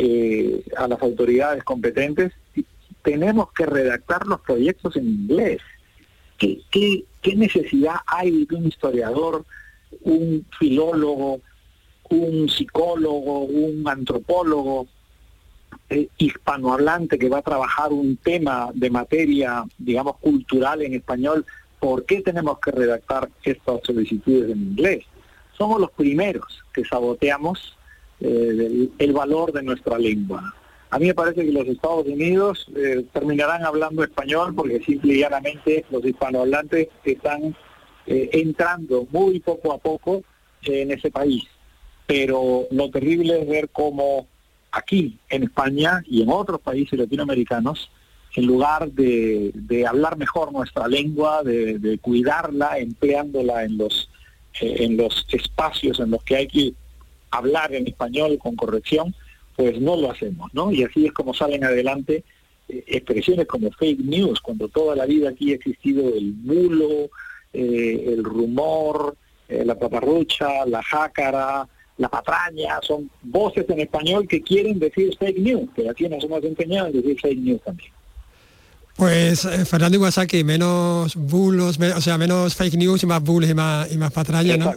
[0.00, 2.32] eh, a las autoridades competentes,
[3.02, 5.60] tenemos que redactar los proyectos en inglés.
[6.38, 9.44] ¿Qué, qué, necesidad hay de un historiador,
[10.02, 11.40] un filólogo,
[12.10, 14.86] un psicólogo, un antropólogo
[15.90, 21.44] eh, hispanohablante que va a trabajar un tema de materia, digamos, cultural en español?
[21.80, 25.04] ¿Por qué tenemos que redactar estas solicitudes en inglés?
[25.56, 27.76] Somos los primeros que saboteamos
[28.20, 30.54] eh, el, valor de nuestra lengua.
[30.90, 35.20] A mí me parece que los Estados Unidos eh, terminarán hablando español porque simple y
[35.20, 37.54] llanamente los hispanohablantes están
[38.06, 40.22] eh, entrando muy poco a poco
[40.62, 41.44] en ese país.
[42.06, 44.26] Pero lo terrible es ver cómo
[44.72, 47.90] aquí en España y en otros países latinoamericanos,
[48.34, 54.10] en lugar de, hablar mejor nuestra lengua, de, cuidarla, empleándola en los,
[54.60, 56.74] en los espacios en los que hay que
[57.30, 59.14] hablar en español con corrección,
[59.56, 60.70] pues no lo hacemos, ¿no?
[60.70, 62.22] Y así es como salen adelante
[62.68, 67.10] eh, expresiones como fake news, cuando toda la vida aquí ha existido el bulo,
[67.52, 69.16] eh, el rumor,
[69.48, 75.38] eh, la paparrucha, la jácara, la patraña, son voces en español que quieren decir fake
[75.38, 77.90] news, pero aquí nos hemos empeñado en decir fake news también.
[78.94, 83.92] Pues Fernando Iwasaki, menos bulos, o sea, menos fake news y más bulos y más,
[83.92, 84.74] y más patraña, ¿no?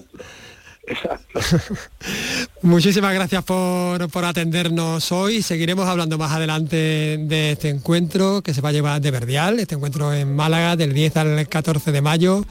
[0.87, 1.39] Exacto.
[2.61, 5.41] Muchísimas gracias por, por, atendernos hoy.
[5.41, 9.75] Seguiremos hablando más adelante de este encuentro que se va a llevar de Verdial, este
[9.75, 12.43] encuentro en Málaga del 10 al 14 de mayo.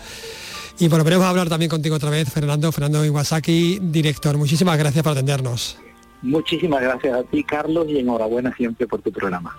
[0.79, 4.38] Y volveremos a hablar también contigo otra vez, Fernando, Fernando Iwasaki, director.
[4.38, 5.79] Muchísimas gracias por atendernos.
[6.23, 9.57] Muchísimas gracias a ti, Carlos, y enhorabuena siempre por tu programa.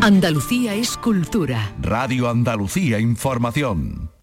[0.00, 1.72] Andalucía es cultura.
[1.80, 4.13] Radio Andalucía Información.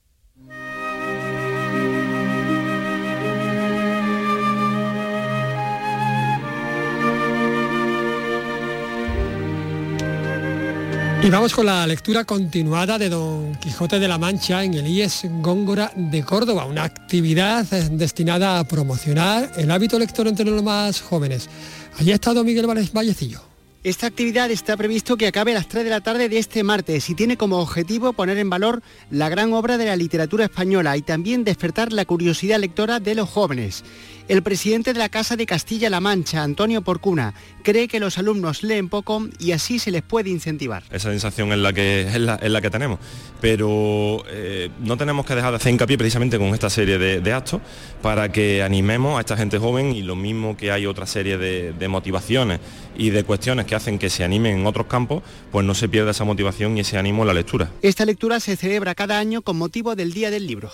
[11.24, 15.28] Y vamos con la lectura continuada de Don Quijote de la Mancha en el IES
[15.40, 21.48] Góngora de Córdoba, una actividad destinada a promocionar el hábito lector entre los más jóvenes.
[22.00, 23.52] Allí ha estado Miguel Vallecillo.
[23.84, 27.10] Esta actividad está previsto que acabe a las 3 de la tarde de este martes
[27.10, 31.02] y tiene como objetivo poner en valor la gran obra de la literatura española y
[31.02, 33.84] también despertar la curiosidad lectora de los jóvenes.
[34.32, 38.88] El presidente de la Casa de Castilla-La Mancha, Antonio Porcuna, cree que los alumnos leen
[38.88, 40.84] poco y así se les puede incentivar.
[40.90, 43.00] Esa sensación es la que, es la, que tenemos,
[43.42, 47.60] pero eh, no tenemos que dejar de hacer hincapié precisamente con esta serie de, actos
[48.02, 51.74] para que animemos a esta gente joven y lo mismo que hay otra serie de,
[51.74, 52.62] de motivaciones
[52.96, 56.12] y de cuestiones que hacen que se animen en otros campos, pues no se pierda
[56.12, 57.70] esa motivación y ese ánimo en la lectura.
[57.82, 60.72] Esta lectura se celebra cada año con motivo del Día del Libro.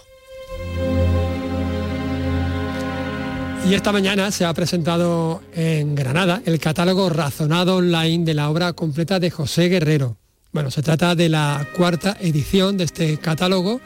[3.70, 8.72] Y esta mañana se ha presentado en Granada el catálogo razonado online de la obra
[8.72, 10.16] completa de José Guerrero.
[10.54, 13.82] Bueno, se trata de la cuarta edición de este catálogo.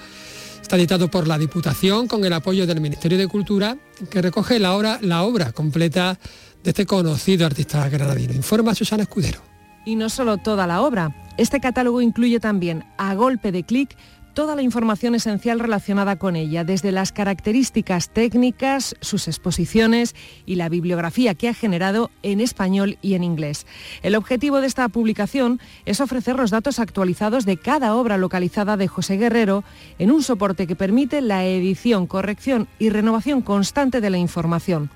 [0.62, 3.76] Está editado por la Diputación con el apoyo del Ministerio de Cultura,
[4.12, 6.20] que recoge la obra, la obra completa
[6.63, 8.36] de este conocido artista granadino.
[8.36, 9.41] Informa Susana Escudero.
[9.84, 11.15] Y no solo toda la obra.
[11.38, 13.98] Este catálogo incluye también, a golpe de clic,
[14.34, 20.15] toda la información esencial relacionada con ella, desde las características técnicas, sus exposiciones
[20.46, 23.65] y la bibliografía que ha generado en español y en inglés.
[24.02, 28.88] El objetivo de esta publicación es ofrecer los datos actualizados de cada obra localizada de
[28.88, 29.63] José Guerrero
[30.00, 34.89] en un soporte que permite la edición, corrección y renovación constante de la información.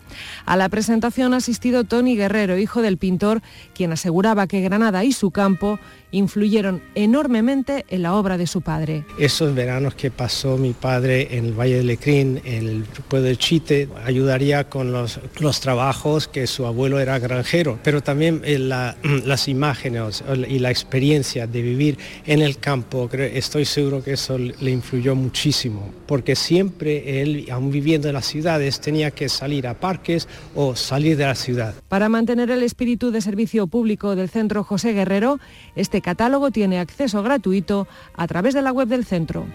[0.46, 3.42] A la presentación ha asistido Tony Guerrero, hijo del pintor,
[3.74, 5.80] quien aseguraba que Granada y su campo
[6.16, 9.06] influyeron enormemente en la obra de su padre.
[9.20, 13.38] Esos veranos que pasó mi padre en el Valle de Lecrín, en el pueblo de
[13.38, 18.58] Chite, ayudaría con los, los trabajos que su abuelo era granjero, pero también eh,
[19.26, 24.72] las imágenes y la experiencia de vivir en el campo, estoy seguro que eso le
[24.72, 30.28] influyó muchísimo, porque siempre él, aún viviendo en las ciudades, tenía que salir a parques
[30.56, 31.76] o salir de la ciudad.
[31.90, 35.40] Para mantener el espíritu de servicio público del Centro José Guerrero,
[35.76, 39.48] este catálogo tiene acceso gratuito a través de la web del centro.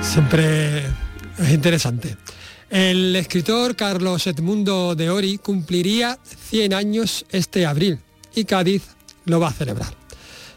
[0.00, 0.86] Siempre
[1.36, 2.16] es interesante.
[2.70, 6.20] El escritor Carlos Edmundo de Ori cumpliría
[6.50, 7.98] 100 años este abril
[8.32, 8.84] y Cádiz
[9.24, 9.92] lo va a celebrar.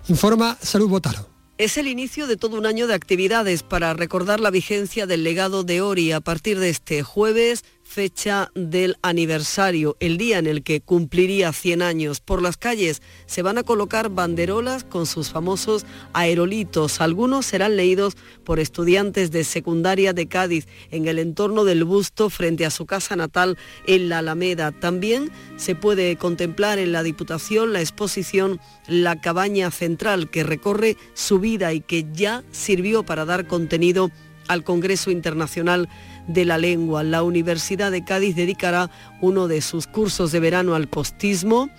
[0.08, 1.28] Informa Salud Botaro.
[1.58, 5.63] Es el inicio de todo un año de actividades para recordar la vigencia del legado
[5.63, 10.82] de Ori a partir de este jueves fecha del aniversario, el día en el que
[10.82, 12.21] cumpliría 100 años.
[12.21, 17.01] Por las calles se van a colocar banderolas con sus famosos aerolitos.
[17.01, 22.65] Algunos serán leídos por estudiantes de secundaria de Cádiz en el entorno del busto frente
[22.65, 24.71] a su casa natal en la Alameda.
[24.71, 31.38] También se puede contemplar en la Diputación la exposición La Cabaña Central que recorre su
[31.38, 34.10] vida y que ya sirvió para dar contenido
[34.47, 35.89] al Congreso Internacional
[36.27, 37.03] de la Lengua.
[37.03, 38.89] La Universidad de Cádiz dedicará
[39.21, 41.69] uno de sus cursos de verano al postismo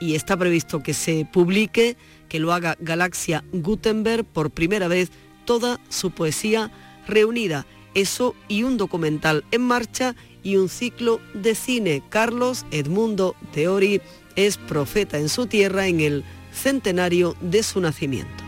[0.00, 1.96] y está previsto que se publique,
[2.28, 5.10] que lo haga Galaxia Gutenberg por primera vez,
[5.44, 6.70] toda su poesía
[7.06, 7.66] reunida.
[7.94, 12.02] Eso y un documental en marcha y un ciclo de cine.
[12.08, 14.00] Carlos Edmundo Teori
[14.36, 18.43] es profeta en su tierra en el centenario de su nacimiento.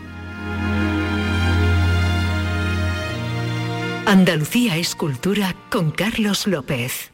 [4.07, 7.11] Andalucía es cultura con Carlos López.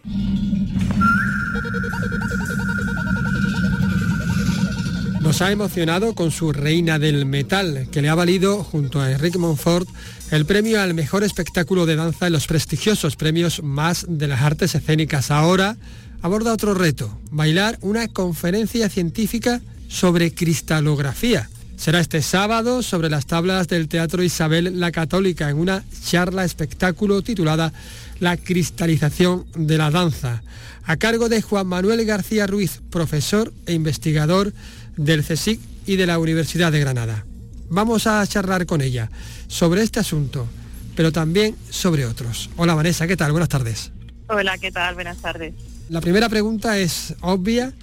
[5.20, 9.40] Nos ha emocionado con su Reina del Metal, que le ha valido, junto a Enrique
[9.40, 9.90] Monfort,
[10.30, 14.76] el premio al mejor espectáculo de danza en los prestigiosos premios más de las artes
[14.76, 15.32] escénicas.
[15.32, 15.78] Ahora
[16.22, 21.50] aborda otro reto, bailar una conferencia científica sobre cristalografía
[21.84, 27.22] será este sábado sobre las tablas del Teatro Isabel la Católica en una charla espectáculo
[27.22, 27.74] titulada
[28.22, 30.44] La cristalización de la danza,
[30.86, 34.54] a cargo de Juan Manuel García Ruiz, profesor e investigador
[34.96, 37.26] del CSIC y de la Universidad de Granada.
[37.68, 39.12] Vamos a charlar con ella
[39.50, 40.48] sobre este asunto,
[40.96, 42.50] pero también sobre otros.
[42.56, 43.34] Hola Vanessa, ¿qué tal?
[43.34, 43.92] Buenas tardes.
[44.30, 44.96] Hola, ¿qué tal?
[44.96, 45.54] Buenas tardes.
[45.90, 47.74] La primera pregunta es obvia.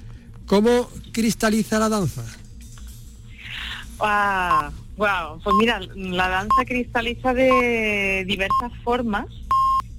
[0.46, 2.24] ¿Cómo cristaliza la danza?
[4.02, 9.26] Ah, wow, pues mira, la danza cristaliza de diversas formas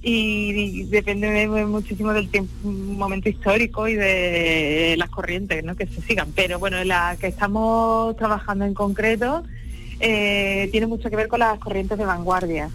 [0.02, 6.32] y depende muchísimo del tiempo, momento histórico y de las corrientes que se sigan.
[6.32, 9.44] Pero bueno, la que estamos trabajando en concreto
[10.00, 12.70] eh, tiene mucho que ver con las corrientes de vanguardia.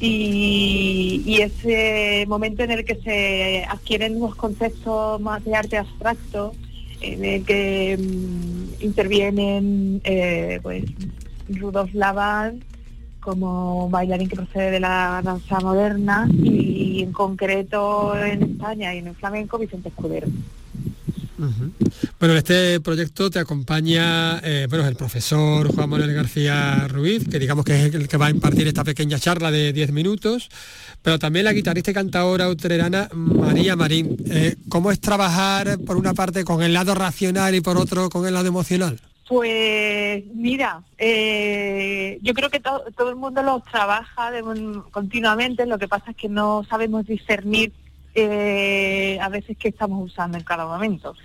[0.00, 6.54] y, y, ese momento en el que se adquieren unos conceptos más de arte abstracto
[7.12, 10.84] en el que mm, intervienen eh, pues
[11.48, 12.62] Rudolf Laban
[13.20, 19.08] como bailarín que procede de la danza moderna y en concreto en España y en
[19.08, 20.28] el flamenco Vicente Escudero.
[22.20, 27.40] Bueno, en este proyecto te acompaña eh, bueno, el profesor Juan Manuel García Ruiz, que
[27.40, 30.48] digamos que es el que va a impartir esta pequeña charla de 10 minutos,
[31.02, 34.16] pero también la guitarrista y cantadora utrerana María Marín.
[34.30, 38.26] Eh, ¿Cómo es trabajar por una parte con el lado racional y por otro con
[38.26, 39.00] el lado emocional?
[39.28, 44.30] Pues mira, eh, yo creo que todo el mundo los trabaja
[44.92, 47.72] continuamente, lo que pasa es que no sabemos discernir
[48.16, 51.16] a veces que estamos usando en cada momento.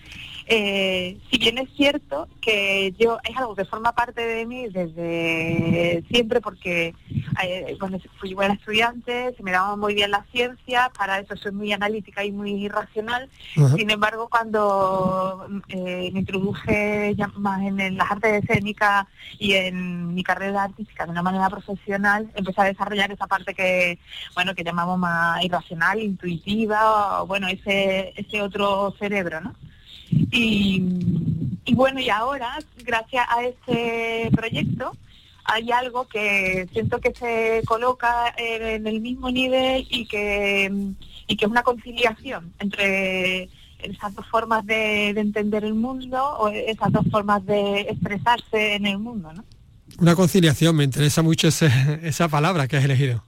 [0.51, 6.03] Eh, si bien es cierto que yo es algo que forma parte de mí desde
[6.09, 6.95] siempre porque
[7.43, 11.51] eh, cuando fui buena estudiante, se me daba muy bien la ciencia, para eso soy
[11.51, 13.29] muy analítica y muy racional.
[13.75, 19.05] Sin embargo, cuando eh, me introduje ya más en, las artes escénicas
[19.37, 23.99] y en mi carrera artística de una manera profesional, empecé a desarrollar esa parte que
[24.33, 29.53] bueno que llamamos más irracional, intuitiva, o, bueno ese ese otro cerebro, ¿no?
[30.11, 30.83] Y,
[31.73, 34.91] bueno, y ahora, gracias a este proyecto,
[35.45, 40.71] hay algo que siento que se coloca en el mismo nivel y que,
[41.27, 46.91] y que es una conciliación entre esas dos formas de, entender el mundo o esas
[46.91, 49.43] dos formas de expresarse en el mundo, ¿no?
[49.99, 53.23] Una conciliación, me interesa mucho esa palabra que has elegido.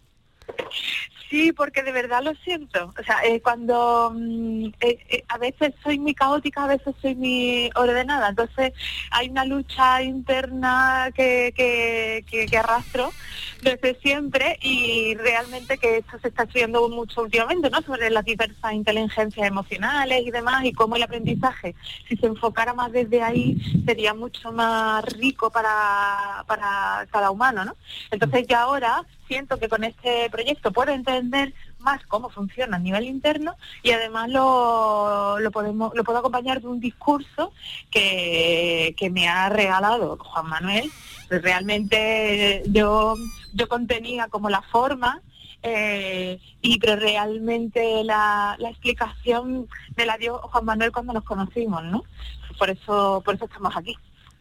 [1.31, 2.93] Sí, porque de verdad lo siento.
[2.99, 7.15] O sea, eh, cuando mm, eh, eh, a veces soy muy caótica, a veces soy
[7.15, 8.27] muy ordenada.
[8.27, 8.73] Entonces
[9.11, 13.13] hay una lucha interna que, que, que, arrastro
[13.61, 17.81] desde siempre y realmente que esto se está estudiando mucho últimamente, ¿no?
[17.81, 21.75] Sobre las diversas inteligencias emocionales y demás y cómo el aprendizaje,
[22.09, 27.77] si se enfocara más desde ahí, sería mucho más rico para, para cada humano, ¿no?
[28.11, 33.05] Entonces ya ahora siento que con este proyecto puedo entender más cómo funciona a nivel
[33.05, 37.53] interno y además lo, lo podemos lo puedo acompañar de un discurso
[37.89, 40.91] que, me ha regalado Juan Manuel.
[41.29, 43.15] Realmente yo,
[43.53, 45.21] yo contenía como la forma
[45.63, 51.83] eh, y pero realmente la, la, explicación me la dio Juan Manuel cuando nos conocimos,
[51.85, 52.03] ¿no?
[52.59, 53.95] Por eso, por eso estamos aquí.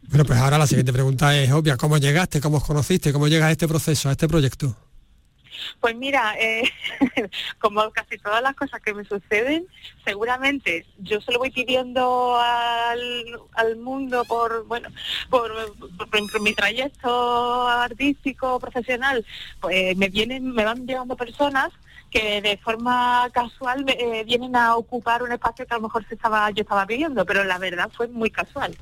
[0.07, 1.77] Bueno, pues ahora la siguiente pregunta es obvia.
[1.77, 2.41] ¿Cómo llegaste?
[2.41, 3.13] ¿Cómo os conociste?
[3.13, 4.75] ¿Cómo llegas a este proceso, a este proyecto?
[5.79, 6.63] Pues mira, eh,
[7.59, 9.67] como casi todas las cosas que me suceden,
[10.05, 14.89] seguramente yo se lo voy pidiendo al, mundo por, bueno,
[15.29, 15.51] por,
[16.41, 19.25] mi trayecto artístico, profesional,
[19.59, 21.71] pues me vienen, me van llegando personas
[22.11, 26.15] que de forma casual eh, vienen a ocupar un espacio que a lo mejor se
[26.15, 28.75] estaba, yo estaba pidiendo, pero la verdad fue muy casual.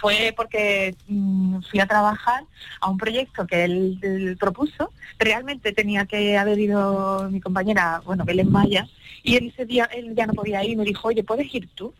[0.00, 2.44] Fue porque mm, fui a trabajar
[2.80, 4.92] a un proyecto que él, propuso.
[5.18, 8.86] Realmente tenía que haber ido mi compañera, bueno, Belén Maya,
[9.22, 11.92] y en ese día él ya no podía ir, me dijo, oye, ¿puedes ir tú?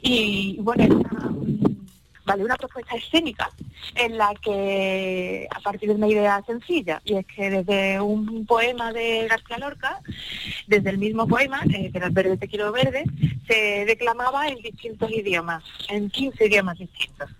[0.00, 1.02] Y bueno,
[2.24, 2.44] ¿vale?
[2.44, 3.50] Una propuesta escénica
[3.94, 8.92] en la que, a partir de una idea sencilla, y es que desde un poema
[8.92, 10.00] de García Lorca,
[10.66, 13.04] desde el mismo poema, eh, el verde te quiero verde,
[13.46, 17.30] se declamaba en distintos idiomas, en 15 idiomas distintos.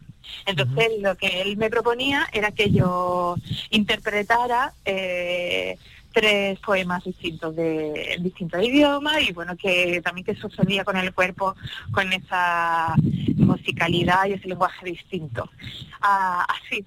[0.46, 3.36] Entonces lo que él me proponía era que yo
[3.70, 5.76] interpretara eh,
[6.12, 11.54] tres poemas distintos de distintos idiomas y bueno que también que sucedía con el cuerpo
[11.92, 12.94] con esa
[13.36, 15.50] musicalidad y ese lenguaje distinto.
[16.00, 16.84] Ah, así.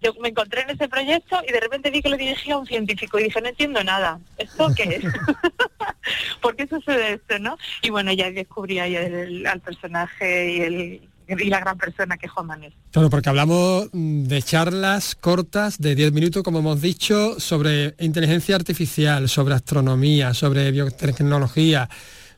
[0.00, 3.18] Yo me encontré en ese proyecto y de repente vi que lo dirigía un científico
[3.18, 4.20] y dije no entiendo nada.
[4.36, 5.04] Esto qué es
[6.40, 7.56] ¿por qué sucede esto no?
[7.82, 12.32] y bueno ya descubrí ahí al personaje y el y la gran persona que es
[12.32, 12.72] Juan Manuel.
[12.90, 18.56] Claro, porque hablamos mm, de charlas cortas de 10 minutos, como hemos dicho, sobre inteligencia
[18.56, 21.88] artificial, sobre astronomía, sobre biotecnología,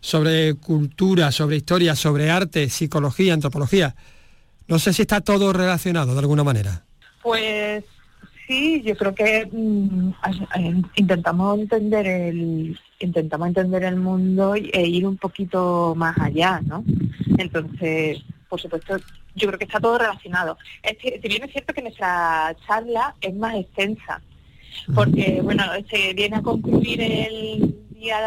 [0.00, 3.94] sobre cultura, sobre historia, sobre arte, psicología, antropología.
[4.66, 6.85] No sé si está todo relacionado de alguna manera.
[7.22, 7.85] Pues
[8.46, 10.11] sí, yo creo que mm,
[10.96, 16.85] intentamos entender el intentamos entender el mundo e ir un poquito más allá, ¿no?
[17.38, 18.98] Entonces, por supuesto,
[19.34, 20.58] yo creo que está todo relacionado.
[21.00, 24.20] si bien es cierto que nuestra charla es más extensa,
[24.94, 28.18] porque, bueno, se viene a concluir el día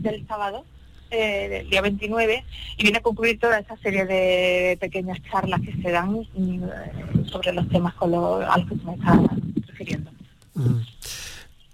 [0.00, 0.64] del sábado,
[1.10, 2.44] eh, el día 29,
[2.78, 7.52] y viene a concluir toda esa serie de pequeñas charlas que se dan mm, sobre
[7.52, 9.20] los temas con los, a los que se me está
[9.66, 10.10] refiriendo.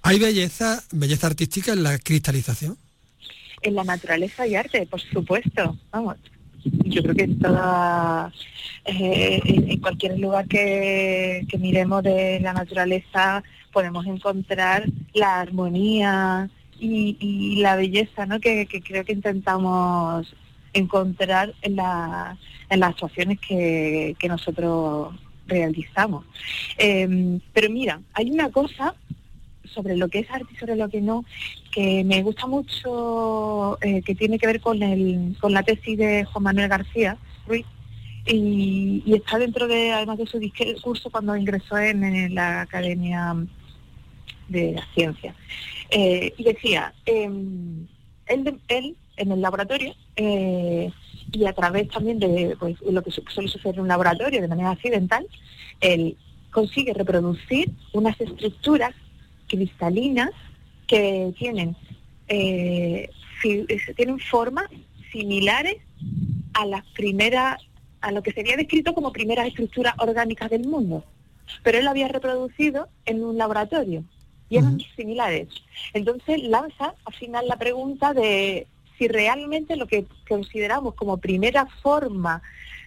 [0.03, 2.77] ¿Hay belleza, belleza artística en la cristalización?
[3.63, 5.79] En la naturaleza y arte, por supuesto.
[5.91, 6.17] Vamos,
[6.65, 7.39] yo creo que en
[8.87, 13.43] eh, en cualquier lugar que, miremos de la naturaleza
[13.73, 14.85] podemos encontrar
[15.15, 16.49] la armonía
[16.79, 18.41] y, la belleza ¿no?
[18.41, 20.35] que, creo que intentamos
[20.73, 22.37] encontrar en, la-
[22.69, 25.15] en las actuaciones que, que nosotros
[25.47, 26.25] realizamos.
[26.79, 28.95] Em, pero mira, hay una cosa
[29.75, 31.25] sobre lo que es arte y sobre lo que no,
[31.73, 36.25] que me gusta mucho, eh, que tiene que ver con, el, con la tesis de
[36.25, 37.67] Juan Manuel García Ruiz,
[38.27, 43.37] y, está dentro de, además de su discurso cuando ingresó en, la Academia
[44.49, 45.35] de la Ciencia.
[45.91, 47.87] Eh, y decía, em,
[48.27, 50.91] él, él en el laboratorio, eh,
[51.33, 54.49] y a través también de pues, lo que su- suele suceder en un laboratorio de
[54.49, 55.27] manera accidental,
[55.81, 56.17] él
[56.51, 58.95] consigue reproducir unas estructuras
[59.57, 60.31] cristalinas
[60.87, 61.77] que tienen,
[62.29, 63.11] eh,
[63.97, 64.67] tienen formas
[65.13, 65.77] similares
[66.55, 67.63] a las primeras,
[68.01, 71.05] a lo que sería descrito como primeras estructuras orgánicas del mundo.
[71.63, 74.05] Pero él lo había reproducido en un laboratorio
[74.49, 75.49] y eran similares.
[75.93, 78.67] Entonces lanza al final la pregunta de
[78.99, 82.43] si realmente lo que consideramos como primera forma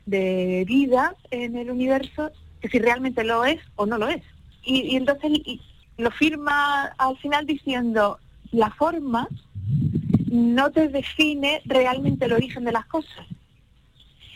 [0.06, 4.24] de vida en el universo, que si realmente lo es o no lo es.
[4.64, 5.62] Y, y entonces y
[5.98, 8.20] lo firma al final diciendo,
[8.52, 9.28] la forma
[10.32, 13.26] no te define realmente el origen de las cosas.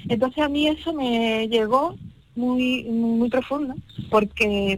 [0.10, 1.96] Entonces a mí eso me llegó
[2.36, 3.76] muy, muy, profundo,
[4.10, 4.78] porque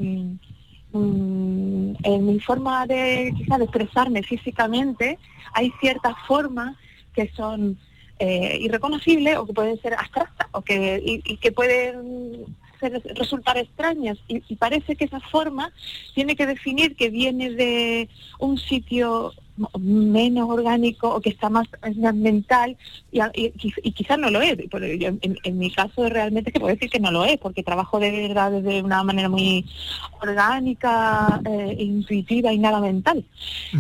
[0.91, 5.17] mm, mm, en mi forma de quizá de expresarme físicamente
[5.53, 6.75] hay ciertas formas
[7.13, 7.77] que son
[8.19, 12.45] eh, irreconocibles o que pueden ser abstractas o que, y que pueden
[12.89, 15.71] resultar extrañas y, y parece que esa forma
[16.13, 18.09] tiene que definir que viene de
[18.39, 19.33] un sitio
[19.79, 21.67] menos orgánico o que está más,
[21.97, 22.75] más mental
[23.11, 23.51] y,
[23.91, 24.57] quizás no lo es.
[24.71, 27.63] Pero yo, en, en mi caso realmente que puedo decir que no lo es porque
[27.63, 29.65] trabajo de verdad desde una manera muy
[30.21, 33.23] orgánica, eh, intuitiva y nada mental.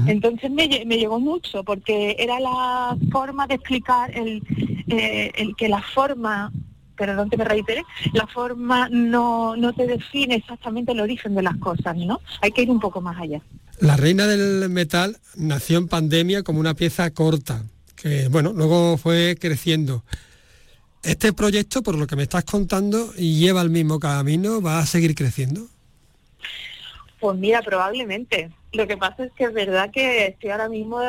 [0.07, 4.43] Entonces me, me llegó mucho porque era la forma de explicar el,
[4.87, 6.51] eh, el que la forma,
[6.97, 7.83] perdón que me reitere,
[8.13, 12.19] la forma no, no te define exactamente el origen de las cosas, ¿no?
[12.41, 13.41] Hay que ir un poco más allá.
[13.79, 17.63] La reina del metal nació en pandemia como una pieza corta,
[17.95, 20.03] que bueno, luego fue creciendo.
[21.03, 25.15] Este proyecto, por lo que me estás contando, lleva el mismo camino, va a seguir
[25.15, 25.67] creciendo.
[27.23, 28.51] Pues mira, probablemente.
[28.73, 30.99] Lo que pasa es que es verdad que estoy ahora mismo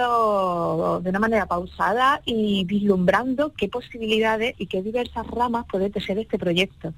[1.00, 6.38] de una manera pausada y vislumbrando qué posibilidades y qué diversas ramas puede tener este
[6.38, 6.94] proyecto.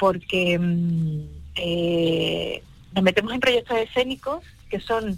[0.00, 1.20] Porque mm,
[1.54, 2.60] eh,
[2.92, 5.16] nos metemos en proyectos escénicos que son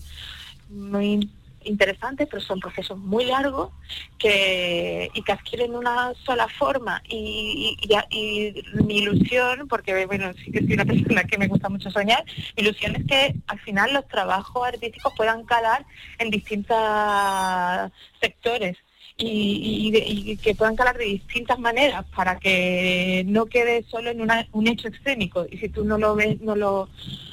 [0.68, 1.30] muy
[1.64, 3.70] interesantes, pero son procesos muy largos
[4.18, 7.02] que, y que adquieren una sola forma.
[7.08, 8.48] Y, y- y
[8.78, 12.24] y mi ilusión, porque bueno, sí que soy una persona que me gusta mucho soñar,
[12.56, 15.84] mi ilusión es que al final los trabajos artísticos puedan calar
[16.18, 16.76] en distintos
[18.20, 18.76] sectores.
[19.20, 24.20] Y, y y que puedan calar de distintas maneras para que no quede solo en
[24.20, 26.88] una- un hecho escénico y si tú no lo ves no lo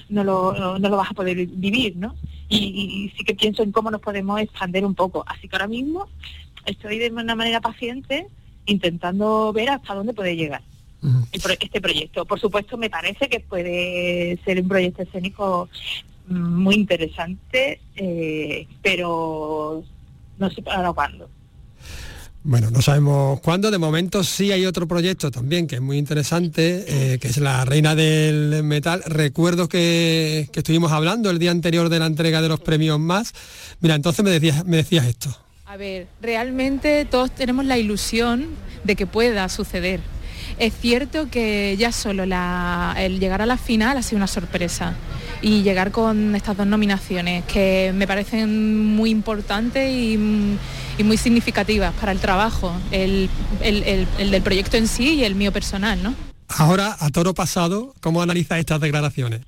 [0.09, 2.15] no lo, no lo vas a poder vivir ¿no?
[2.48, 6.08] Y, sí que pienso en cómo nos podemos expandir un poco así que ahora mismo
[6.66, 8.28] estoy de una manera paciente
[8.68, 10.62] intentando ver hasta dónde puede llegar
[11.60, 12.26] este proyecto.
[12.26, 15.70] Por supuesto, me parece que puede ser un proyecto escénico
[16.28, 19.84] mm, muy interesante, eh, pero
[20.38, 21.30] no sé para cuándo.
[22.48, 26.86] Bueno, no sabemos cuándo, de momento sí hay otro proyecto también que es muy interesante,
[26.88, 29.02] eh, que es la Reina del Metal.
[29.08, 33.34] Recuerdo que, que estuvimos hablando el día anterior de la entrega de los premios más.
[33.80, 35.36] Mira, entonces me decías, esto.
[35.66, 38.50] A ver, realmente todos tenemos la ilusión
[38.84, 40.02] de que pueda suceder.
[40.60, 44.93] Es cierto que ya solo el llegar a la final ha sido una sorpresa
[45.42, 50.14] y llegar con estas dos nominaciones que me parecen muy importantes y,
[50.98, 53.30] y muy significativas para el trabajo, el,
[53.62, 56.14] el- el- el del proyecto en sí y el mío personal, ¿no?
[56.48, 59.42] Ahora, a toro pasado, ¿cómo analizas estas declaraciones?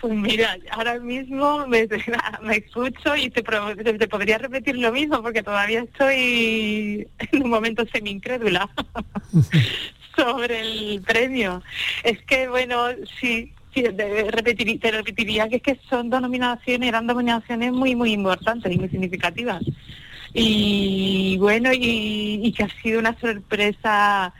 [0.00, 1.88] Pues mira, ahora mismo me,
[2.42, 7.84] me escucho y te- te podría repetir lo mismo porque todavía estoy en un momento
[7.92, 8.68] semi-incrédula
[10.16, 11.62] sobre el premio.
[12.04, 12.88] Es que, bueno,
[13.20, 17.72] sí, sí de- repetir- te repetiría que es que son dos nominaciones, eran dos nominaciones
[17.72, 19.62] muy, muy importantes y muy significativas.
[20.34, 24.32] Y bueno, y, que ha sido una sorpresa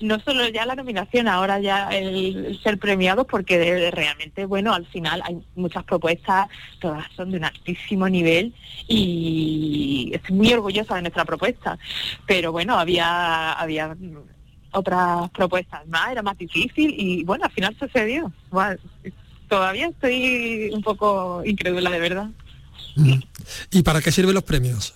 [0.00, 5.22] no solo ya la nominación, ahora ya el, ser premiados, porque realmente, bueno, al final
[5.24, 6.48] hay muchas propuestas,
[6.80, 8.52] todas son de un altísimo nivel
[8.88, 11.78] y estoy muy orgullosa de nuestra propuesta.
[12.26, 13.96] Pero bueno, había, había
[14.72, 18.32] otras propuestas más, era más difícil y bueno, al final sucedió.
[18.50, 18.78] Bueno,
[19.48, 22.30] todavía estoy un poco incrédula, de verdad.
[23.70, 24.94] ¿Y para qué sirven los premios?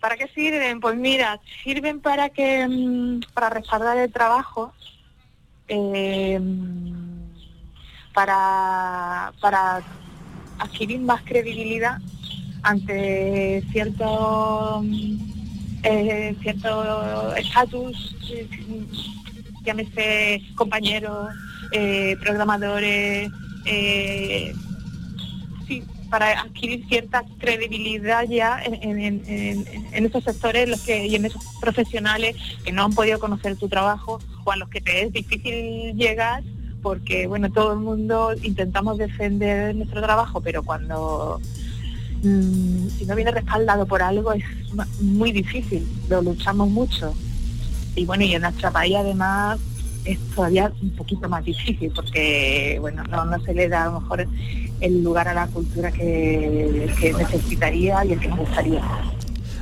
[0.00, 0.80] ¿Para qué sirven?
[0.80, 4.74] Pues mira, sirven para que mm, para respaldar el trabajo,
[5.66, 6.38] eh,
[8.12, 9.82] para, para
[10.58, 11.98] adquirir más credibilidad
[12.62, 14.82] ante cierto
[15.84, 18.48] eh, cierto estatus, eh,
[19.64, 21.28] llámese compañeros,
[21.72, 23.30] eh, programadores,
[23.66, 24.54] eh,
[25.66, 31.42] sí, para adquirir cierta credibilidad ya en, en esos sectores los que, y en esos
[31.60, 35.94] profesionales que no han podido conocer tu trabajo o a los que te es difícil
[35.96, 36.42] llegar
[36.82, 41.40] porque bueno todo el mundo intentamos defender nuestro trabajo pero cuando
[42.24, 44.44] mm, si no viene respaldado por algo es
[45.00, 47.14] muy difícil lo luchamos mucho
[47.94, 49.58] y bueno y en nuestra país además
[50.04, 54.26] es todavía un poquito más difícil porque bueno no, se le da a lo mejor
[54.80, 58.82] el lugar a la cultura que, que necesitaría y el que nos gustaría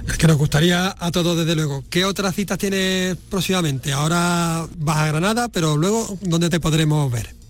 [0.06, 1.84] Es que nos gustaría a todos desde luego.
[1.88, 3.92] ¿Qué otras citas tienes próximamente?
[3.92, 7.41] Ahora vas a Granada, pero luego, ¿dónde te podremos ver?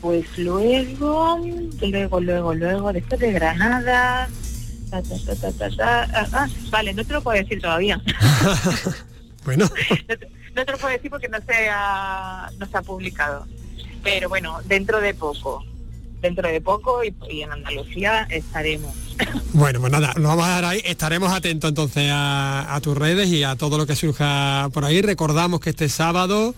[0.00, 1.40] Pues luego,
[1.80, 4.28] luego, luego, luego, después de Granada,
[4.90, 8.00] ta, ta, ta, ah, ah, vale, no te lo puedo decir todavía.
[9.44, 9.68] bueno.
[10.08, 13.46] No te, no te lo puedo decir porque no se ha, no se ha publicado.
[14.02, 15.64] Pero bueno, dentro de poco,
[16.22, 18.94] dentro de poco y, y en Andalucía estaremos.
[19.52, 20.82] Bueno, pues nada, lo vamos a dar ahí.
[20.84, 25.00] Estaremos atentos entonces a, a tus redes y a todo lo que surja por ahí.
[25.00, 26.54] Recordamos que este sábado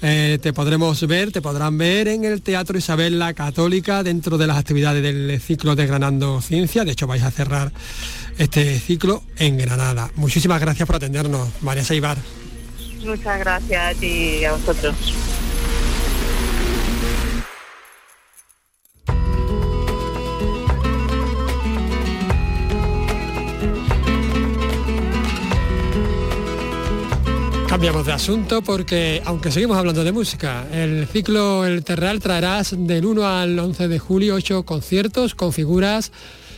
[0.00, 4.46] eh, te podremos ver, te podrán ver en el Teatro Isabel la Católica dentro de
[4.46, 6.84] las actividades del ciclo de Granando Ciencia.
[6.84, 7.72] De hecho, vais a cerrar
[8.38, 10.10] este ciclo en Granada.
[10.14, 12.18] Muchísimas gracias por atendernos, María Saibar.
[13.04, 14.94] Muchas gracias a ti y a vosotros.
[27.78, 33.06] Cambiamos de asunto porque, aunque seguimos hablando de música, el ciclo El Terral traerás del
[33.06, 36.10] 1 al 11 de julio ocho conciertos con figuras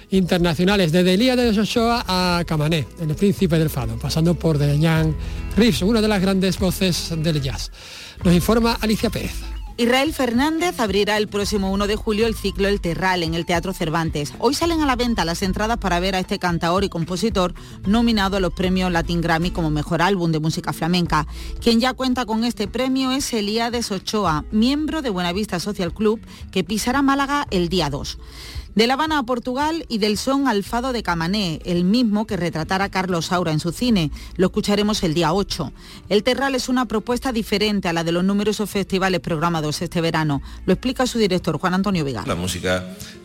[0.09, 5.15] internacionales, desde Elías de Ochoa a Camané, el príncipe del fado, pasando por Dejan
[5.59, 7.71] Reeves, una de las grandes voces del jazz.
[8.25, 9.60] Nos informa Alicia Pérez.
[9.81, 13.73] Israel Fernández abrirá el próximo 1 de julio el ciclo El Terral en el Teatro
[13.73, 14.35] Cervantes.
[14.39, 17.55] Hoy salen a la venta las entradas para ver a este cantaor y compositor
[17.87, 21.27] nominado a los premios Latin Grammy como mejor álbum de música flamenca.
[21.63, 26.21] Quien ya cuenta con este premio es Elías Ochoa, miembro de Buenavista Social Club,
[26.53, 28.19] que pisará Málaga el día 2.
[28.75, 32.37] De La Habana a Portugal y del son al fado de Camané, el mismo que
[32.37, 34.13] retratara Carlos Saura en su cine.
[34.37, 35.73] Lo escucharemos el día 8.
[36.09, 40.41] El Terral es una propuesta diferente a la de los numerosos festivales programados este verano.
[40.67, 42.23] Lo explica su director, Juan Antonio Vega.
[42.27, 42.85] La música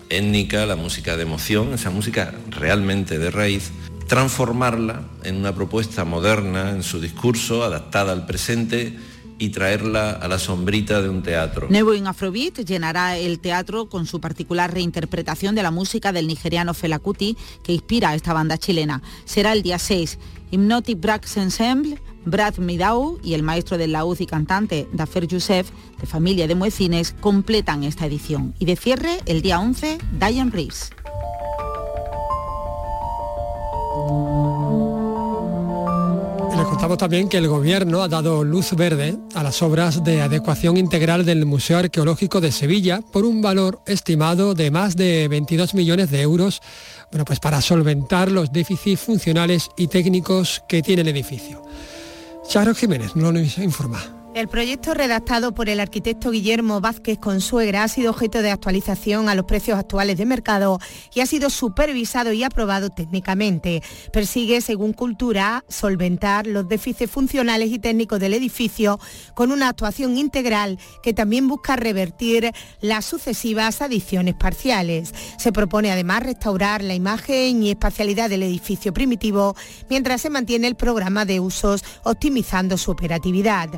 [0.09, 3.71] étnica, la música de emoción, esa música realmente de raíz,
[4.07, 8.97] transformarla en una propuesta moderna en su discurso, adaptada al presente
[9.37, 11.67] y traerla a la sombrita de un teatro.
[11.69, 16.73] Nuevo in Afrobeat llenará el teatro con su particular reinterpretación de la música del nigeriano
[16.73, 19.01] Fela Kuti que inspira a esta banda chilena.
[19.25, 20.17] Será el día 6.
[20.51, 25.69] Hypnotic Brass Ensemble, Brad Midau y el maestro del laúd y cantante Dafer Youssef,
[25.99, 28.53] de familia de muecines, completan esta edición.
[28.59, 30.91] Y de cierre, el día 11, Diane Reeves.
[36.85, 41.25] Contamos también que el gobierno ha dado luz verde a las obras de adecuación integral
[41.25, 46.21] del Museo Arqueológico de Sevilla por un valor estimado de más de 22 millones de
[46.21, 46.61] euros,
[47.09, 51.63] bueno, pues para solventar los déficits funcionales y técnicos que tiene el edificio.
[52.47, 54.24] Charo Jiménez nos informa.
[54.35, 59.33] El proyecto redactado por el arquitecto Guillermo Vázquez Consuegra ha sido objeto de actualización a
[59.33, 60.77] los precios actuales de mercado
[61.13, 63.81] y ha sido supervisado y aprobado técnicamente.
[64.11, 68.99] Persigue, según Cultura, solventar los déficits funcionales y técnicos del edificio
[69.35, 75.13] con una actuación integral que también busca revertir las sucesivas adiciones parciales.
[75.37, 79.55] Se propone además restaurar la imagen y espacialidad del edificio primitivo
[79.89, 83.69] mientras se mantiene el programa de usos optimizando su operatividad.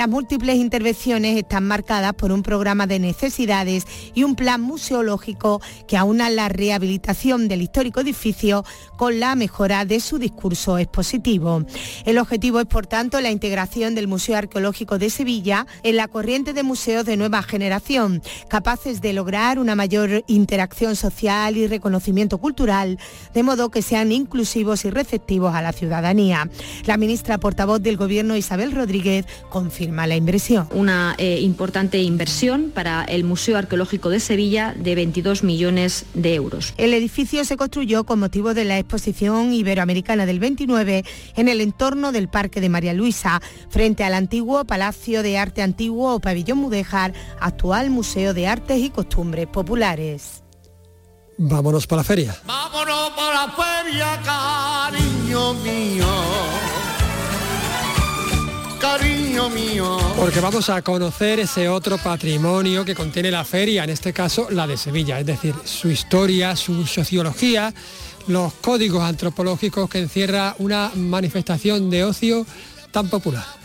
[0.00, 5.98] Las múltiples intervenciones están marcadas por un programa de necesidades y un plan museológico que
[5.98, 8.64] aúna la rehabilitación del histórico edificio
[8.96, 11.66] con la mejora de su discurso expositivo.
[12.06, 16.54] El objetivo es, por tanto, la integración del Museo Arqueológico de Sevilla en la corriente
[16.54, 22.98] de museos de nueva generación, capaces de lograr una mayor interacción social y reconocimiento cultural,
[23.34, 26.48] de modo que sean inclusivos y receptivos a la ciudadanía.
[26.86, 30.68] La ministra portavoz del Gobierno, Isabel Rodríguez, confirmó confirma la inversión.
[30.72, 36.74] Una eh, importante inversión para el Museo Arqueológico de Sevilla de 22 millones de euros.
[36.76, 42.12] El edificio se construyó con motivo de la exposición iberoamericana del 29 en el entorno
[42.12, 47.12] del Parque de María Luisa, frente al antiguo Palacio de Arte Antiguo o Pabellón Mudéjar,
[47.40, 50.44] actual Museo de Artes y Costumbres Populares.
[51.36, 52.36] Vámonos para la feria.
[52.44, 56.79] Vámonos para la feria, cariño mío.
[58.80, 59.98] Cariño mío.
[60.16, 64.66] Porque vamos a conocer ese otro patrimonio que contiene la feria, en este caso la
[64.66, 67.74] de Sevilla, es decir, su historia, su sociología,
[68.26, 72.46] los códigos antropológicos que encierra una manifestación de ocio
[72.90, 73.59] tan popular.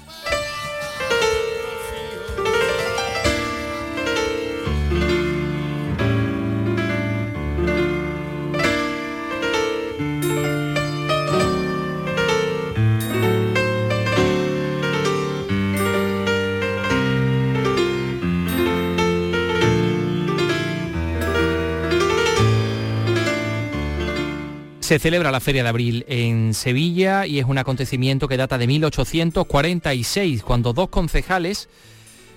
[24.86, 28.68] Se celebra la Feria de Abril en Sevilla y es un acontecimiento que data de
[28.68, 31.70] 1846, cuando dos concejales,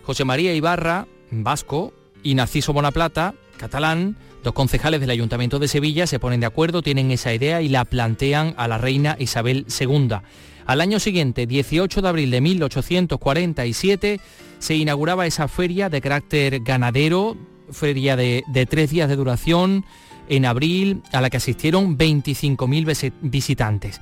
[0.03, 1.92] José María Ibarra, vasco,
[2.22, 7.11] y Narciso Bonaplata, catalán, dos concejales del Ayuntamiento de Sevilla se ponen de acuerdo, tienen
[7.11, 10.09] esa idea y la plantean a la reina Isabel II.
[10.64, 14.20] Al año siguiente, 18 de abril de 1847,
[14.59, 17.36] se inauguraba esa feria de carácter ganadero,
[17.72, 19.84] feria de, de tres días de duración,
[20.29, 24.01] en abril a la que asistieron 25.000 visitantes.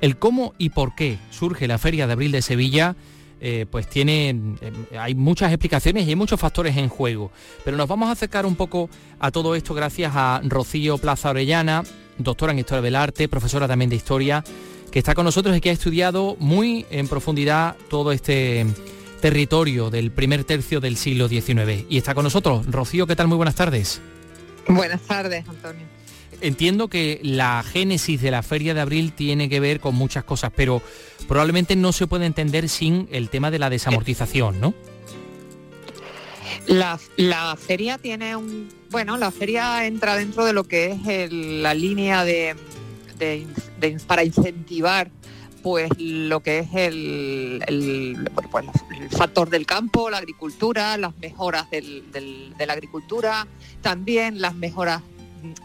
[0.00, 2.96] El cómo y por qué surge la Feria de Abril de Sevilla,
[3.40, 7.32] eh, pues tiene, eh, hay muchas explicaciones y hay muchos factores en juego.
[7.64, 11.82] Pero nos vamos a acercar un poco a todo esto gracias a Rocío Plaza Orellana,
[12.18, 14.44] doctora en Historia del Arte, profesora también de Historia,
[14.90, 18.66] que está con nosotros y que ha estudiado muy en profundidad todo este
[19.20, 21.86] territorio del primer tercio del siglo XIX.
[21.88, 22.66] Y está con nosotros.
[22.66, 23.28] Rocío, ¿qué tal?
[23.28, 24.02] Muy buenas tardes.
[24.68, 25.86] Buenas tardes, Antonio.
[26.40, 30.50] Entiendo que la génesis de la Feria de Abril tiene que ver con muchas cosas,
[30.54, 30.82] pero
[31.28, 34.74] probablemente no se puede entender sin el tema de la desamortización, ¿no?
[36.66, 38.68] La, feria tiene un...
[38.90, 42.56] Bueno, la feria entra dentro de lo que es la línea de,
[44.06, 45.10] para incentivar
[45.62, 48.66] pues lo que es el, pues,
[49.10, 53.46] factor del campo, la agricultura, las mejoras de la agricultura,
[53.80, 55.02] también las mejoras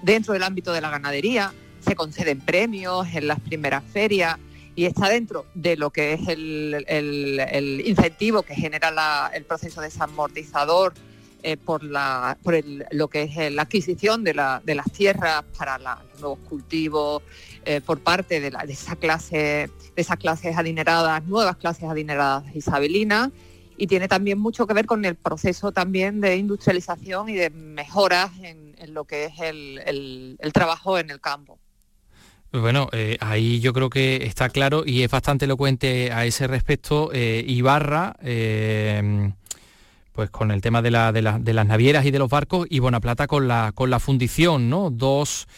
[0.04, 4.38] dentro del ámbito de la ganadería, se conceden premios en las primeras ferias
[4.76, 10.94] y está dentro de lo que es el, incentivo que genera el proceso desamortizador
[11.44, 12.56] eh, por, la, por
[12.92, 17.24] lo que es la adquisición de, las tierras para los nuevos cultivos,
[17.70, 23.30] eh, por parte de, esa clase, de esas clases adineradas, nuevas clases adineradas isabelinas,
[23.76, 28.32] y tiene también mucho que ver con el proceso también de industrialización y de mejoras
[28.42, 31.60] en, lo que es el, trabajo en el campo.
[32.54, 37.10] Bueno, eh, ahí yo creo que está claro y es bastante elocuente a ese respecto.
[37.12, 38.16] Eh, Ibarra,
[40.14, 43.50] pues con el tema de, de, las navieras y de los barcos, y Bonaplata con
[43.50, 44.90] la, con la fundición, ¿no?
[44.90, 45.50] Dos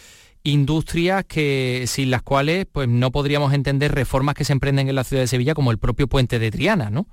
[0.43, 5.03] industrias que sin las cuales pues no podríamos entender reformas que se emprenden en la
[5.03, 7.07] ciudad de Sevilla como el propio puente de Triana, ¿no?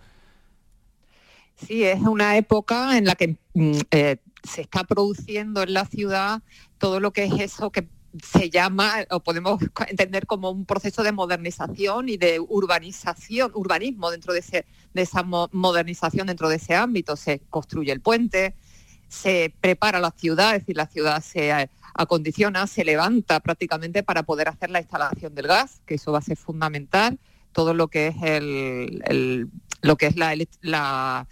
[1.57, 6.43] Sí, es una época en la que mm, eh, se está produciendo en la ciudad
[6.79, 7.89] todo lo que es eso que
[8.22, 14.33] se llama o podemos entender como un proceso de modernización y de urbanización, urbanismo dentro
[14.33, 17.16] de, ese, de esa modernización dentro de ese ámbito.
[17.16, 18.55] Se construye el puente,
[19.09, 24.48] se prepara la ciudad, es decir, la ciudad se acondiciona, se levanta prácticamente para poder
[24.48, 27.18] hacer la instalación del gas, que eso va a ser fundamental,
[27.52, 29.50] todo lo que es el,
[29.80, 31.26] lo que es la,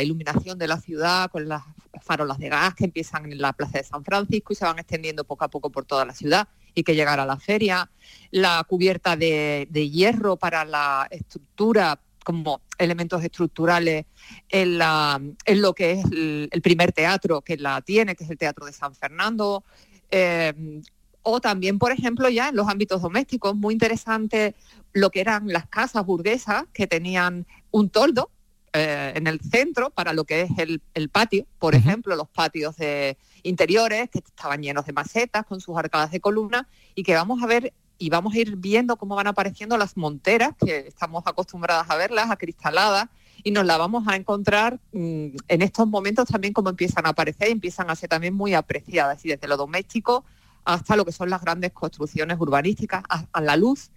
[0.00, 1.62] iluminación de la ciudad con las
[2.02, 5.24] farolas de gas que empiezan en la plaza de San Francisco y se van extendiendo
[5.24, 7.90] poco a poco por toda la ciudad y que llegar a la feria,
[8.30, 14.06] la cubierta de, hierro para la estructura como elementos estructurales
[14.48, 18.30] en, la, en lo que es el, el, primer teatro que la tiene, que es
[18.30, 19.62] el Teatro de San Fernando,
[20.10, 20.82] Em,
[21.22, 24.54] o también, por ejemplo, ya en los ámbitos domésticos, muy interesante
[24.92, 28.30] lo que eran las casas burguesas que tenían un toldo
[28.72, 33.18] eh, en el centro para lo que es el, patio, por ejemplo, los patios de
[33.42, 37.46] interiores que estaban llenos de macetas con sus arcadas de columna y que vamos a
[37.46, 41.96] ver y vamos a ir viendo cómo van apareciendo las monteras, que estamos acostumbradas a
[41.96, 43.08] verlas, acristaladas,
[43.42, 47.48] y nos la vamos a encontrar mm, en estos momentos también como empiezan a aparecer
[47.48, 50.24] y empiezan a ser también muy apreciadas, y desde lo doméstico
[50.64, 53.90] hasta lo que son las grandes construcciones urbanísticas, a, la luz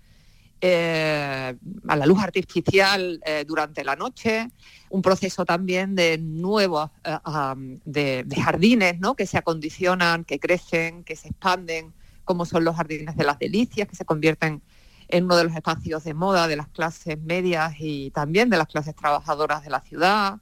[0.62, 1.56] eh,
[1.88, 4.52] a la luz artificial eh, durante la noche,
[4.90, 6.92] un proceso también de nuevos
[7.86, 9.16] de, jardines ¿no?
[9.16, 11.94] que se acondicionan, que crecen, que se expanden,
[12.30, 14.62] como son los jardines de las delicias, que se convierten
[15.08, 18.68] en uno de los espacios de moda de las clases medias y también de las
[18.68, 20.40] clases trabajadoras de la ciudad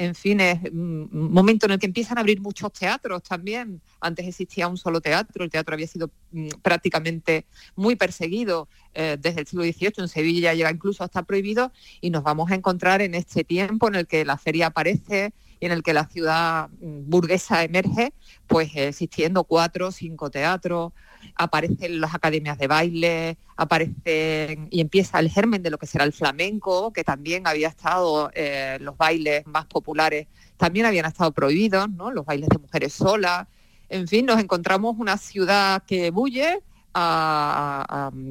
[0.00, 3.82] en fin, es un momento en el que empiezan a abrir muchos teatros también.
[4.00, 7.44] Antes existía un solo teatro, el teatro había sido mm, prácticamente
[7.76, 11.70] muy perseguido eh, desde el siglo XVIII, en Sevilla llega incluso hasta prohibido,
[12.00, 15.66] y nos vamos a encontrar en este tiempo en el que la feria aparece y
[15.66, 18.12] en el que la ciudad mm, burguesa emerge,
[18.46, 20.92] pues existiendo cuatro o cinco teatros,
[21.36, 26.12] aparecen las academias de baile, aparecen y empieza el germen de lo que será el
[26.12, 32.10] flamenco, que también había estado, eh, los bailes más populares también habían estado prohibidos, ¿no?
[32.10, 33.46] los bailes de mujeres solas.
[33.88, 36.60] En fin, nos encontramos una ciudad que bulle,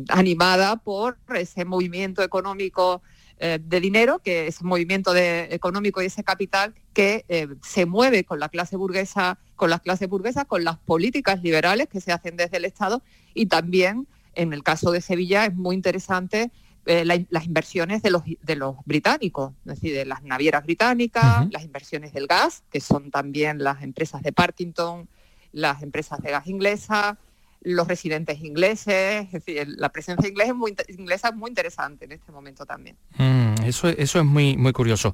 [0.10, 3.02] animada por ese movimiento económico
[3.40, 7.86] eh, de dinero, que es un movimiento de, económico y ese capital que eh, se
[7.86, 12.12] mueve con la clase burguesa, con las clases burguesas, con las políticas liberales que se
[12.12, 13.02] hacen desde el Estado.
[13.34, 16.52] Y también en el caso de Sevilla es muy interesante
[16.86, 21.64] eh, las inversiones de los, de los británicos, es decir, de las navieras británicas, las
[21.64, 25.08] inversiones del gas, que son también las empresas de Parkinson,
[25.52, 27.18] las empresas de gas inglesas,
[27.62, 32.14] los residentes ingleses, es decir, la presencia inglesa es muy, inglesa es muy interesante en
[32.14, 32.96] este momento también.
[33.18, 35.14] Mm, eso, eso es muy, muy curioso.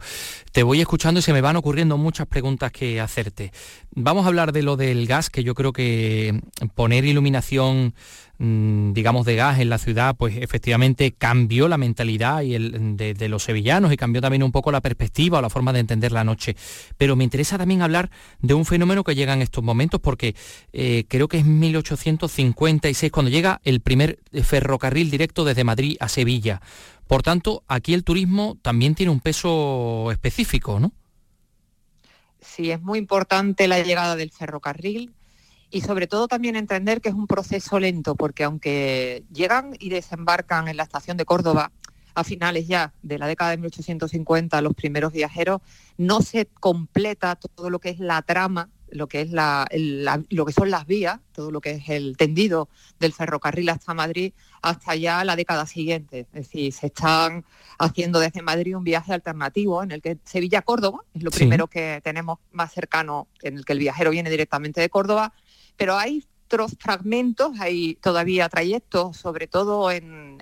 [0.52, 3.52] Te voy escuchando y se me van ocurriendo muchas preguntas que hacerte.
[3.92, 6.42] Vamos a hablar de lo del gas, que yo creo que
[6.76, 7.96] poner iluminación
[8.38, 13.44] digamos, de gas en la ciudad, pues efectivamente cambió la mentalidad y el, de, los
[13.44, 16.56] sevillanos y cambió también un poco la perspectiva o la forma de entender la noche.
[16.98, 18.10] Pero me interesa también hablar
[18.42, 20.36] de un fenómeno que llega en estos momentos porque
[20.74, 26.62] eh, creo que es 1856 cuando llega el primer ferrocarril directo desde Madrid a Sevilla.
[27.08, 30.92] Por tanto, aquí el turismo también tiene un peso específico, ¿no?
[32.42, 35.14] Sí, es muy importante la llegada del ferrocarril
[35.76, 40.70] y sobre todo también entender que es un proceso lento, porque aunque llegan y desembarcan
[40.70, 41.74] en la estación de Córdoba
[42.14, 45.60] a finales ya de la década de 1850 los primeros viajeros,
[45.98, 49.68] no se completa todo lo que es la trama, lo que es la,
[50.30, 52.70] lo que son las vías, todo lo que es el tendido
[53.02, 56.22] del ferrocarril hasta Madrid hasta ya la década siguiente.
[56.22, 57.44] Es decir, se están
[57.78, 62.40] haciendo desde Madrid un viaje alternativo en el que Sevilla-Córdoba es lo primero que tenemos
[62.54, 65.34] más cercano, en el que el viajero viene directamente de Córdoba
[65.78, 70.38] pero hay otros fragmentos, hay todavía trayectos, sobre todo en,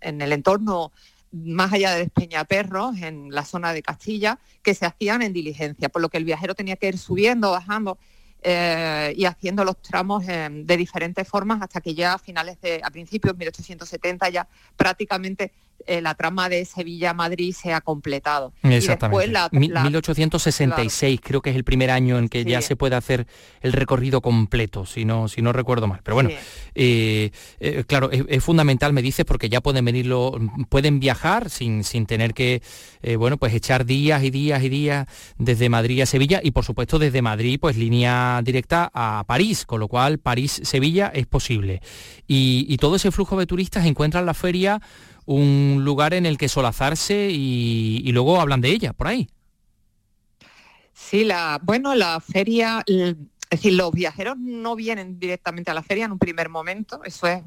[0.00, 0.92] el entorno
[1.32, 6.00] más allá de Despeñaperros, en la zona de Castilla, que se hacían en diligencia, por
[6.00, 7.98] lo que el viajero tenía que ir subiendo, bajando
[8.42, 12.90] eh, y haciendo los tramos de diferentes formas hasta que ya a finales de, a
[12.90, 15.52] principios de 1870 ya prácticamente
[15.86, 18.52] eh, la trama de Sevilla-Madrid se ha completado.
[18.62, 19.30] Exactamente.
[19.52, 23.26] 1866 creo que es el primer año en que ya se puede hacer
[23.60, 26.00] el recorrido completo, si no, si no recuerdo mal.
[26.02, 26.30] Pero bueno,
[26.74, 32.06] eh, eh, claro, es, fundamental, me dices, porque ya pueden venirlo, pueden viajar sin, sin
[32.06, 32.62] tener que,
[33.18, 35.06] bueno, pues echar días y días y días
[35.38, 39.80] desde Madrid a Sevilla y por supuesto desde Madrid, pues línea directa a París, con
[39.80, 41.80] lo cual París-Sevilla es posible.
[42.26, 44.80] Y, y todo ese flujo de turistas encuentran la feria
[45.26, 49.28] un lugar en el que solazarse y, luego hablan de ella, por ahí.
[50.94, 53.16] Sí, la, bueno, la feria, es
[53.50, 57.42] decir, los viajeros no vienen directamente a la feria en un primer momento, eso es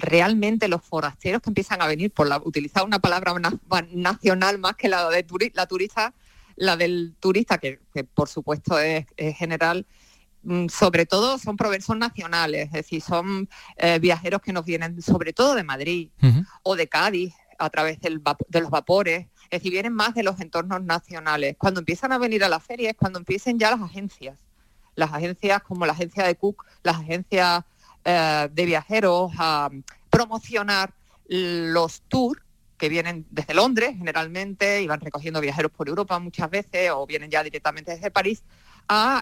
[0.00, 3.34] realmente los forasteros que empiezan a venir, por la, utilizar una palabra
[3.92, 6.14] nacional más que la de la turista,
[6.54, 7.80] la del turista, que,
[8.14, 9.06] por supuesto es
[9.36, 10.03] general, Mm,
[10.68, 15.54] sobre todo son son nacionales, es decir, son eh, viajeros que nos vienen sobre todo
[15.54, 16.10] de Madrid
[16.62, 20.82] o de Cádiz a través de los vapores, es decir, vienen más de los entornos
[20.82, 21.56] nacionales.
[21.58, 24.38] Cuando empiezan a venir a la feria es cuando empiecen ya las agencias,
[24.94, 27.64] las agencias como la agencia de Cook, las agencias
[28.04, 29.70] eh, de viajeros a
[30.10, 30.92] promocionar
[31.26, 32.40] los tours
[32.76, 37.30] que vienen desde Londres generalmente y van recogiendo viajeros por Europa muchas veces o vienen
[37.30, 38.42] ya directamente desde París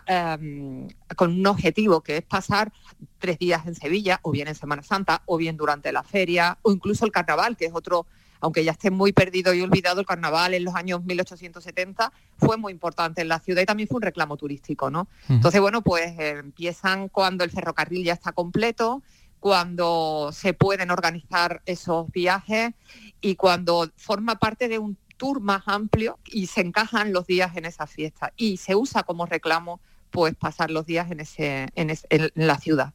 [0.06, 2.72] Em, con un objetivo que es pasar
[3.18, 6.72] tres días en Sevilla, o bien en Semana Santa, o bien durante la feria, o
[6.72, 8.06] incluso el carnaval, que es otro,
[8.40, 12.72] aunque ya esté muy perdido y olvidado, el carnaval en los años 1870 fue muy
[12.72, 15.06] importante en la ciudad y también fue un reclamo turístico, ¿no?
[15.28, 19.02] Entonces, bueno, pues empiezan cuando el ferrocarril ya está completo,
[19.38, 22.74] cuando se pueden organizar esos viajes
[23.20, 27.64] y cuando forma parte de un tour más amplio y se encajan los días en
[27.64, 29.78] esa fiesta y se usa como reclamo
[30.10, 32.92] pues pasar los días en, ese, en, la ciudad.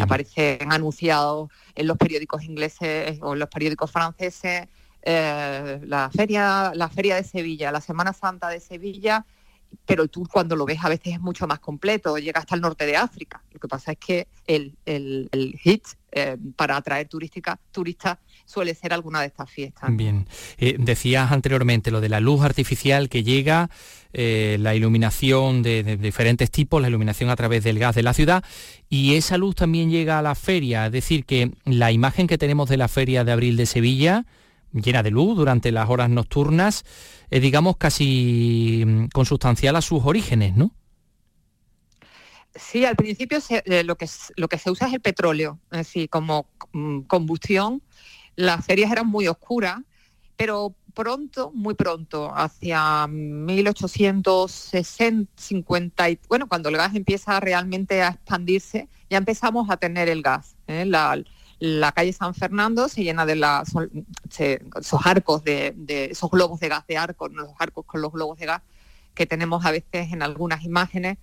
[0.00, 4.68] Aparecen anunciados en los periódicos ingleses o en los periódicos franceses.
[5.02, 9.26] Eh, la feria, la feria de Sevilla, la Semana Santa de Sevilla,
[9.84, 12.62] pero el tour cuando lo ves a veces es mucho más completo, llega hasta el
[12.62, 13.42] norte de África.
[13.52, 14.78] Lo que pasa es que el,
[15.62, 18.16] hit eh, para atraer turística, turistas
[18.46, 19.94] suele ser alguna de estas fiestas.
[19.94, 20.26] Bien,
[20.56, 23.68] eh, decías anteriormente lo de la luz artificial que llega,
[24.12, 28.44] eh, la iluminación de, diferentes tipos, la iluminación a través del gas de la ciudad,
[28.88, 32.68] y esa luz también llega a la feria, es decir, que la imagen que tenemos
[32.68, 34.24] de la feria de abril de Sevilla,
[34.72, 36.84] llena de luz durante las horas nocturnas,
[37.30, 40.72] es digamos casi mm, consustancial a sus orígenes, ¿no?
[42.54, 46.08] Sí, al principio eh, lo, que, lo que se usa es el petróleo, es decir,
[46.08, 47.82] como mm, combustión
[48.36, 49.80] las ferias eran muy oscuras,
[50.36, 58.88] pero pronto, muy pronto, hacia 1860, 50, bueno, cuando el gas empieza realmente a expandirse,
[59.10, 60.56] ya empezamos a tener el gas.
[60.66, 60.86] ¿eh?
[60.86, 61.22] La,
[61.92, 65.74] calle San Fernando se llena de esos arcos de,
[66.10, 68.62] esos globos de gas de arco, los arcos con los globos de gas
[69.14, 71.18] que tenemos a veces en algunas imágenes.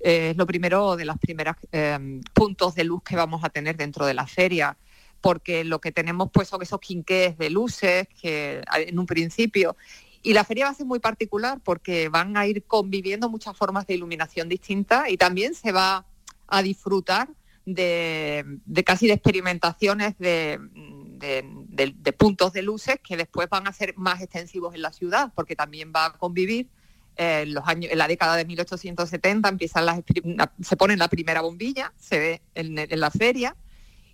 [0.00, 3.76] Eh, es lo primero de los primeros eh, puntos de luz que vamos a tener
[3.76, 4.76] dentro de la feria
[5.20, 9.76] porque lo que tenemos pues son esos quinqués de luces que en un principio.
[10.22, 13.86] Y la feria va a ser muy particular porque van a ir conviviendo muchas formas
[13.86, 16.06] de iluminación distintas y también se va
[16.46, 17.28] a disfrutar
[17.64, 18.44] de,
[18.84, 20.58] casi de experimentaciones de,
[22.16, 25.92] puntos de luces que después van a ser más extensivos en la ciudad porque también
[25.94, 26.68] va a convivir
[27.16, 30.00] eh, en, los años, la década de 1870 empiezan las,
[30.62, 33.54] se pone la primera bombilla, se ve en la feria,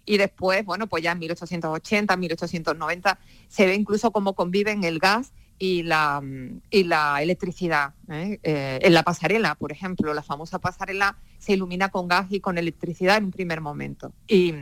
[0.04, 5.32] y después, bueno, pues ya en 1880, 1890 se ve incluso cómo conviven el gas
[5.58, 6.22] y la,
[6.70, 7.94] y la electricidad.
[8.08, 8.38] ¿eh?
[8.42, 12.58] Eh, en la pasarela, por ejemplo, la famosa pasarela se ilumina con gas y con
[12.58, 14.12] electricidad en un primer momento.
[14.26, 14.54] Y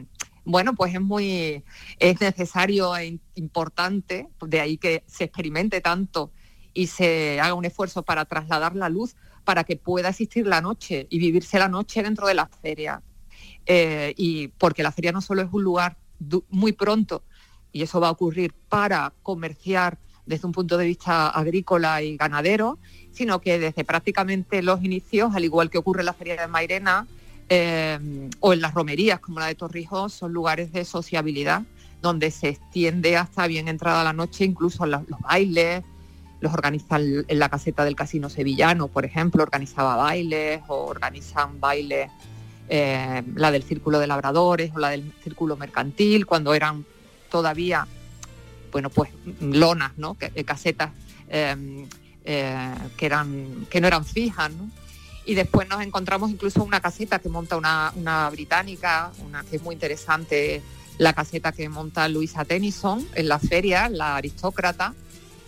[0.45, 1.65] bueno, pues es muy
[1.99, 6.33] es necesario e importante, de ahí que se experimente tanto
[6.75, 11.07] y se haga un esfuerzo para trasladar la luz para que pueda existir la noche
[11.11, 13.03] y vivirse la noche dentro de la feria.
[13.67, 15.97] Eh, y porque la feria no solo es un lugar
[16.51, 17.23] muy pronto,
[17.73, 22.79] y eso va a ocurrir para comerciar desde un punto de vista agrícola y ganadero,
[23.11, 27.07] sino que desde prácticamente los inicios, al igual que ocurre en la feria de Mairena
[27.49, 31.63] eh, o en las romerías como la de Torrijos, son lugares de sociabilidad
[32.01, 35.85] donde se extiende hasta bien entrada la noche, incluso los, los bailes,
[36.41, 42.11] los organizan en la caseta del Casino Sevillano, por ejemplo, organizaba bailes o organizan bailes
[42.75, 46.87] eh, la del Círculo de Labradores o la del Círculo Mercantil, cuando eran
[47.31, 47.87] todavía,
[48.73, 49.11] bueno, pues
[49.43, 50.17] lonas, ¿no?
[50.19, 50.91] Eh, casetas
[51.29, 51.85] eh,
[52.25, 54.51] que, eran, que no eran fijas,
[55.27, 59.63] Y después nos encontramos incluso una caseta que monta una, una británica, una que es
[59.63, 60.63] muy interesante,
[60.97, 64.95] la caseta que monta Luisa Tennyson en la feria, la aristócrata,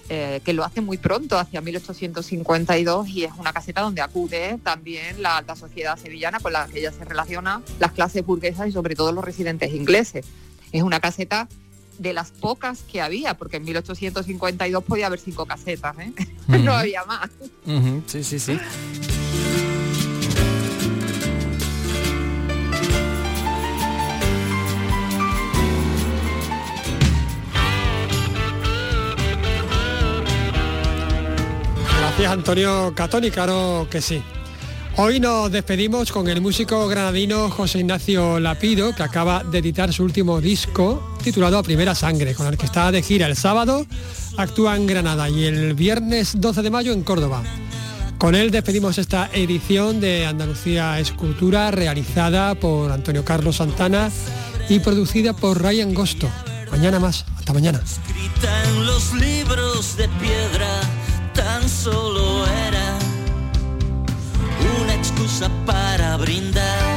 [0.09, 5.23] eh, que lo hace muy pronto, hacia 1852, y es una caseta donde acude también
[5.23, 8.97] la alta sociedad sevillana con la que ella se relaciona, las clases burguesas y sobre
[8.97, 10.27] todo los residentes ingleses.
[10.73, 11.49] Es una caseta
[11.99, 16.13] de las pocas que había, porque en 1852 podía haber cinco casetas, ¿eh?
[16.49, 17.31] no había más.
[18.07, 18.59] Sí, sí, sí.
[32.25, 34.23] Gracias Antonio Catoni, claro que sí.
[34.97, 40.05] Hoy nos despedimos con el músico granadino José Ignacio Lapido, que acaba de editar su
[40.05, 43.87] último disco titulado A Primera Sangre, con el que está de gira el sábado,
[44.39, 47.43] actúa en Granada y el viernes 12 de mayo en Córdoba.
[48.17, 54.11] Con él despedimos esta edición de Andalucía Escultura realizada por Antonio Carlos Santana
[54.71, 56.31] y producida por Ryan Gosto.
[56.71, 57.83] Mañana más, hasta mañana.
[61.65, 62.99] Tan solo era
[64.83, 66.94] una excusa para brindar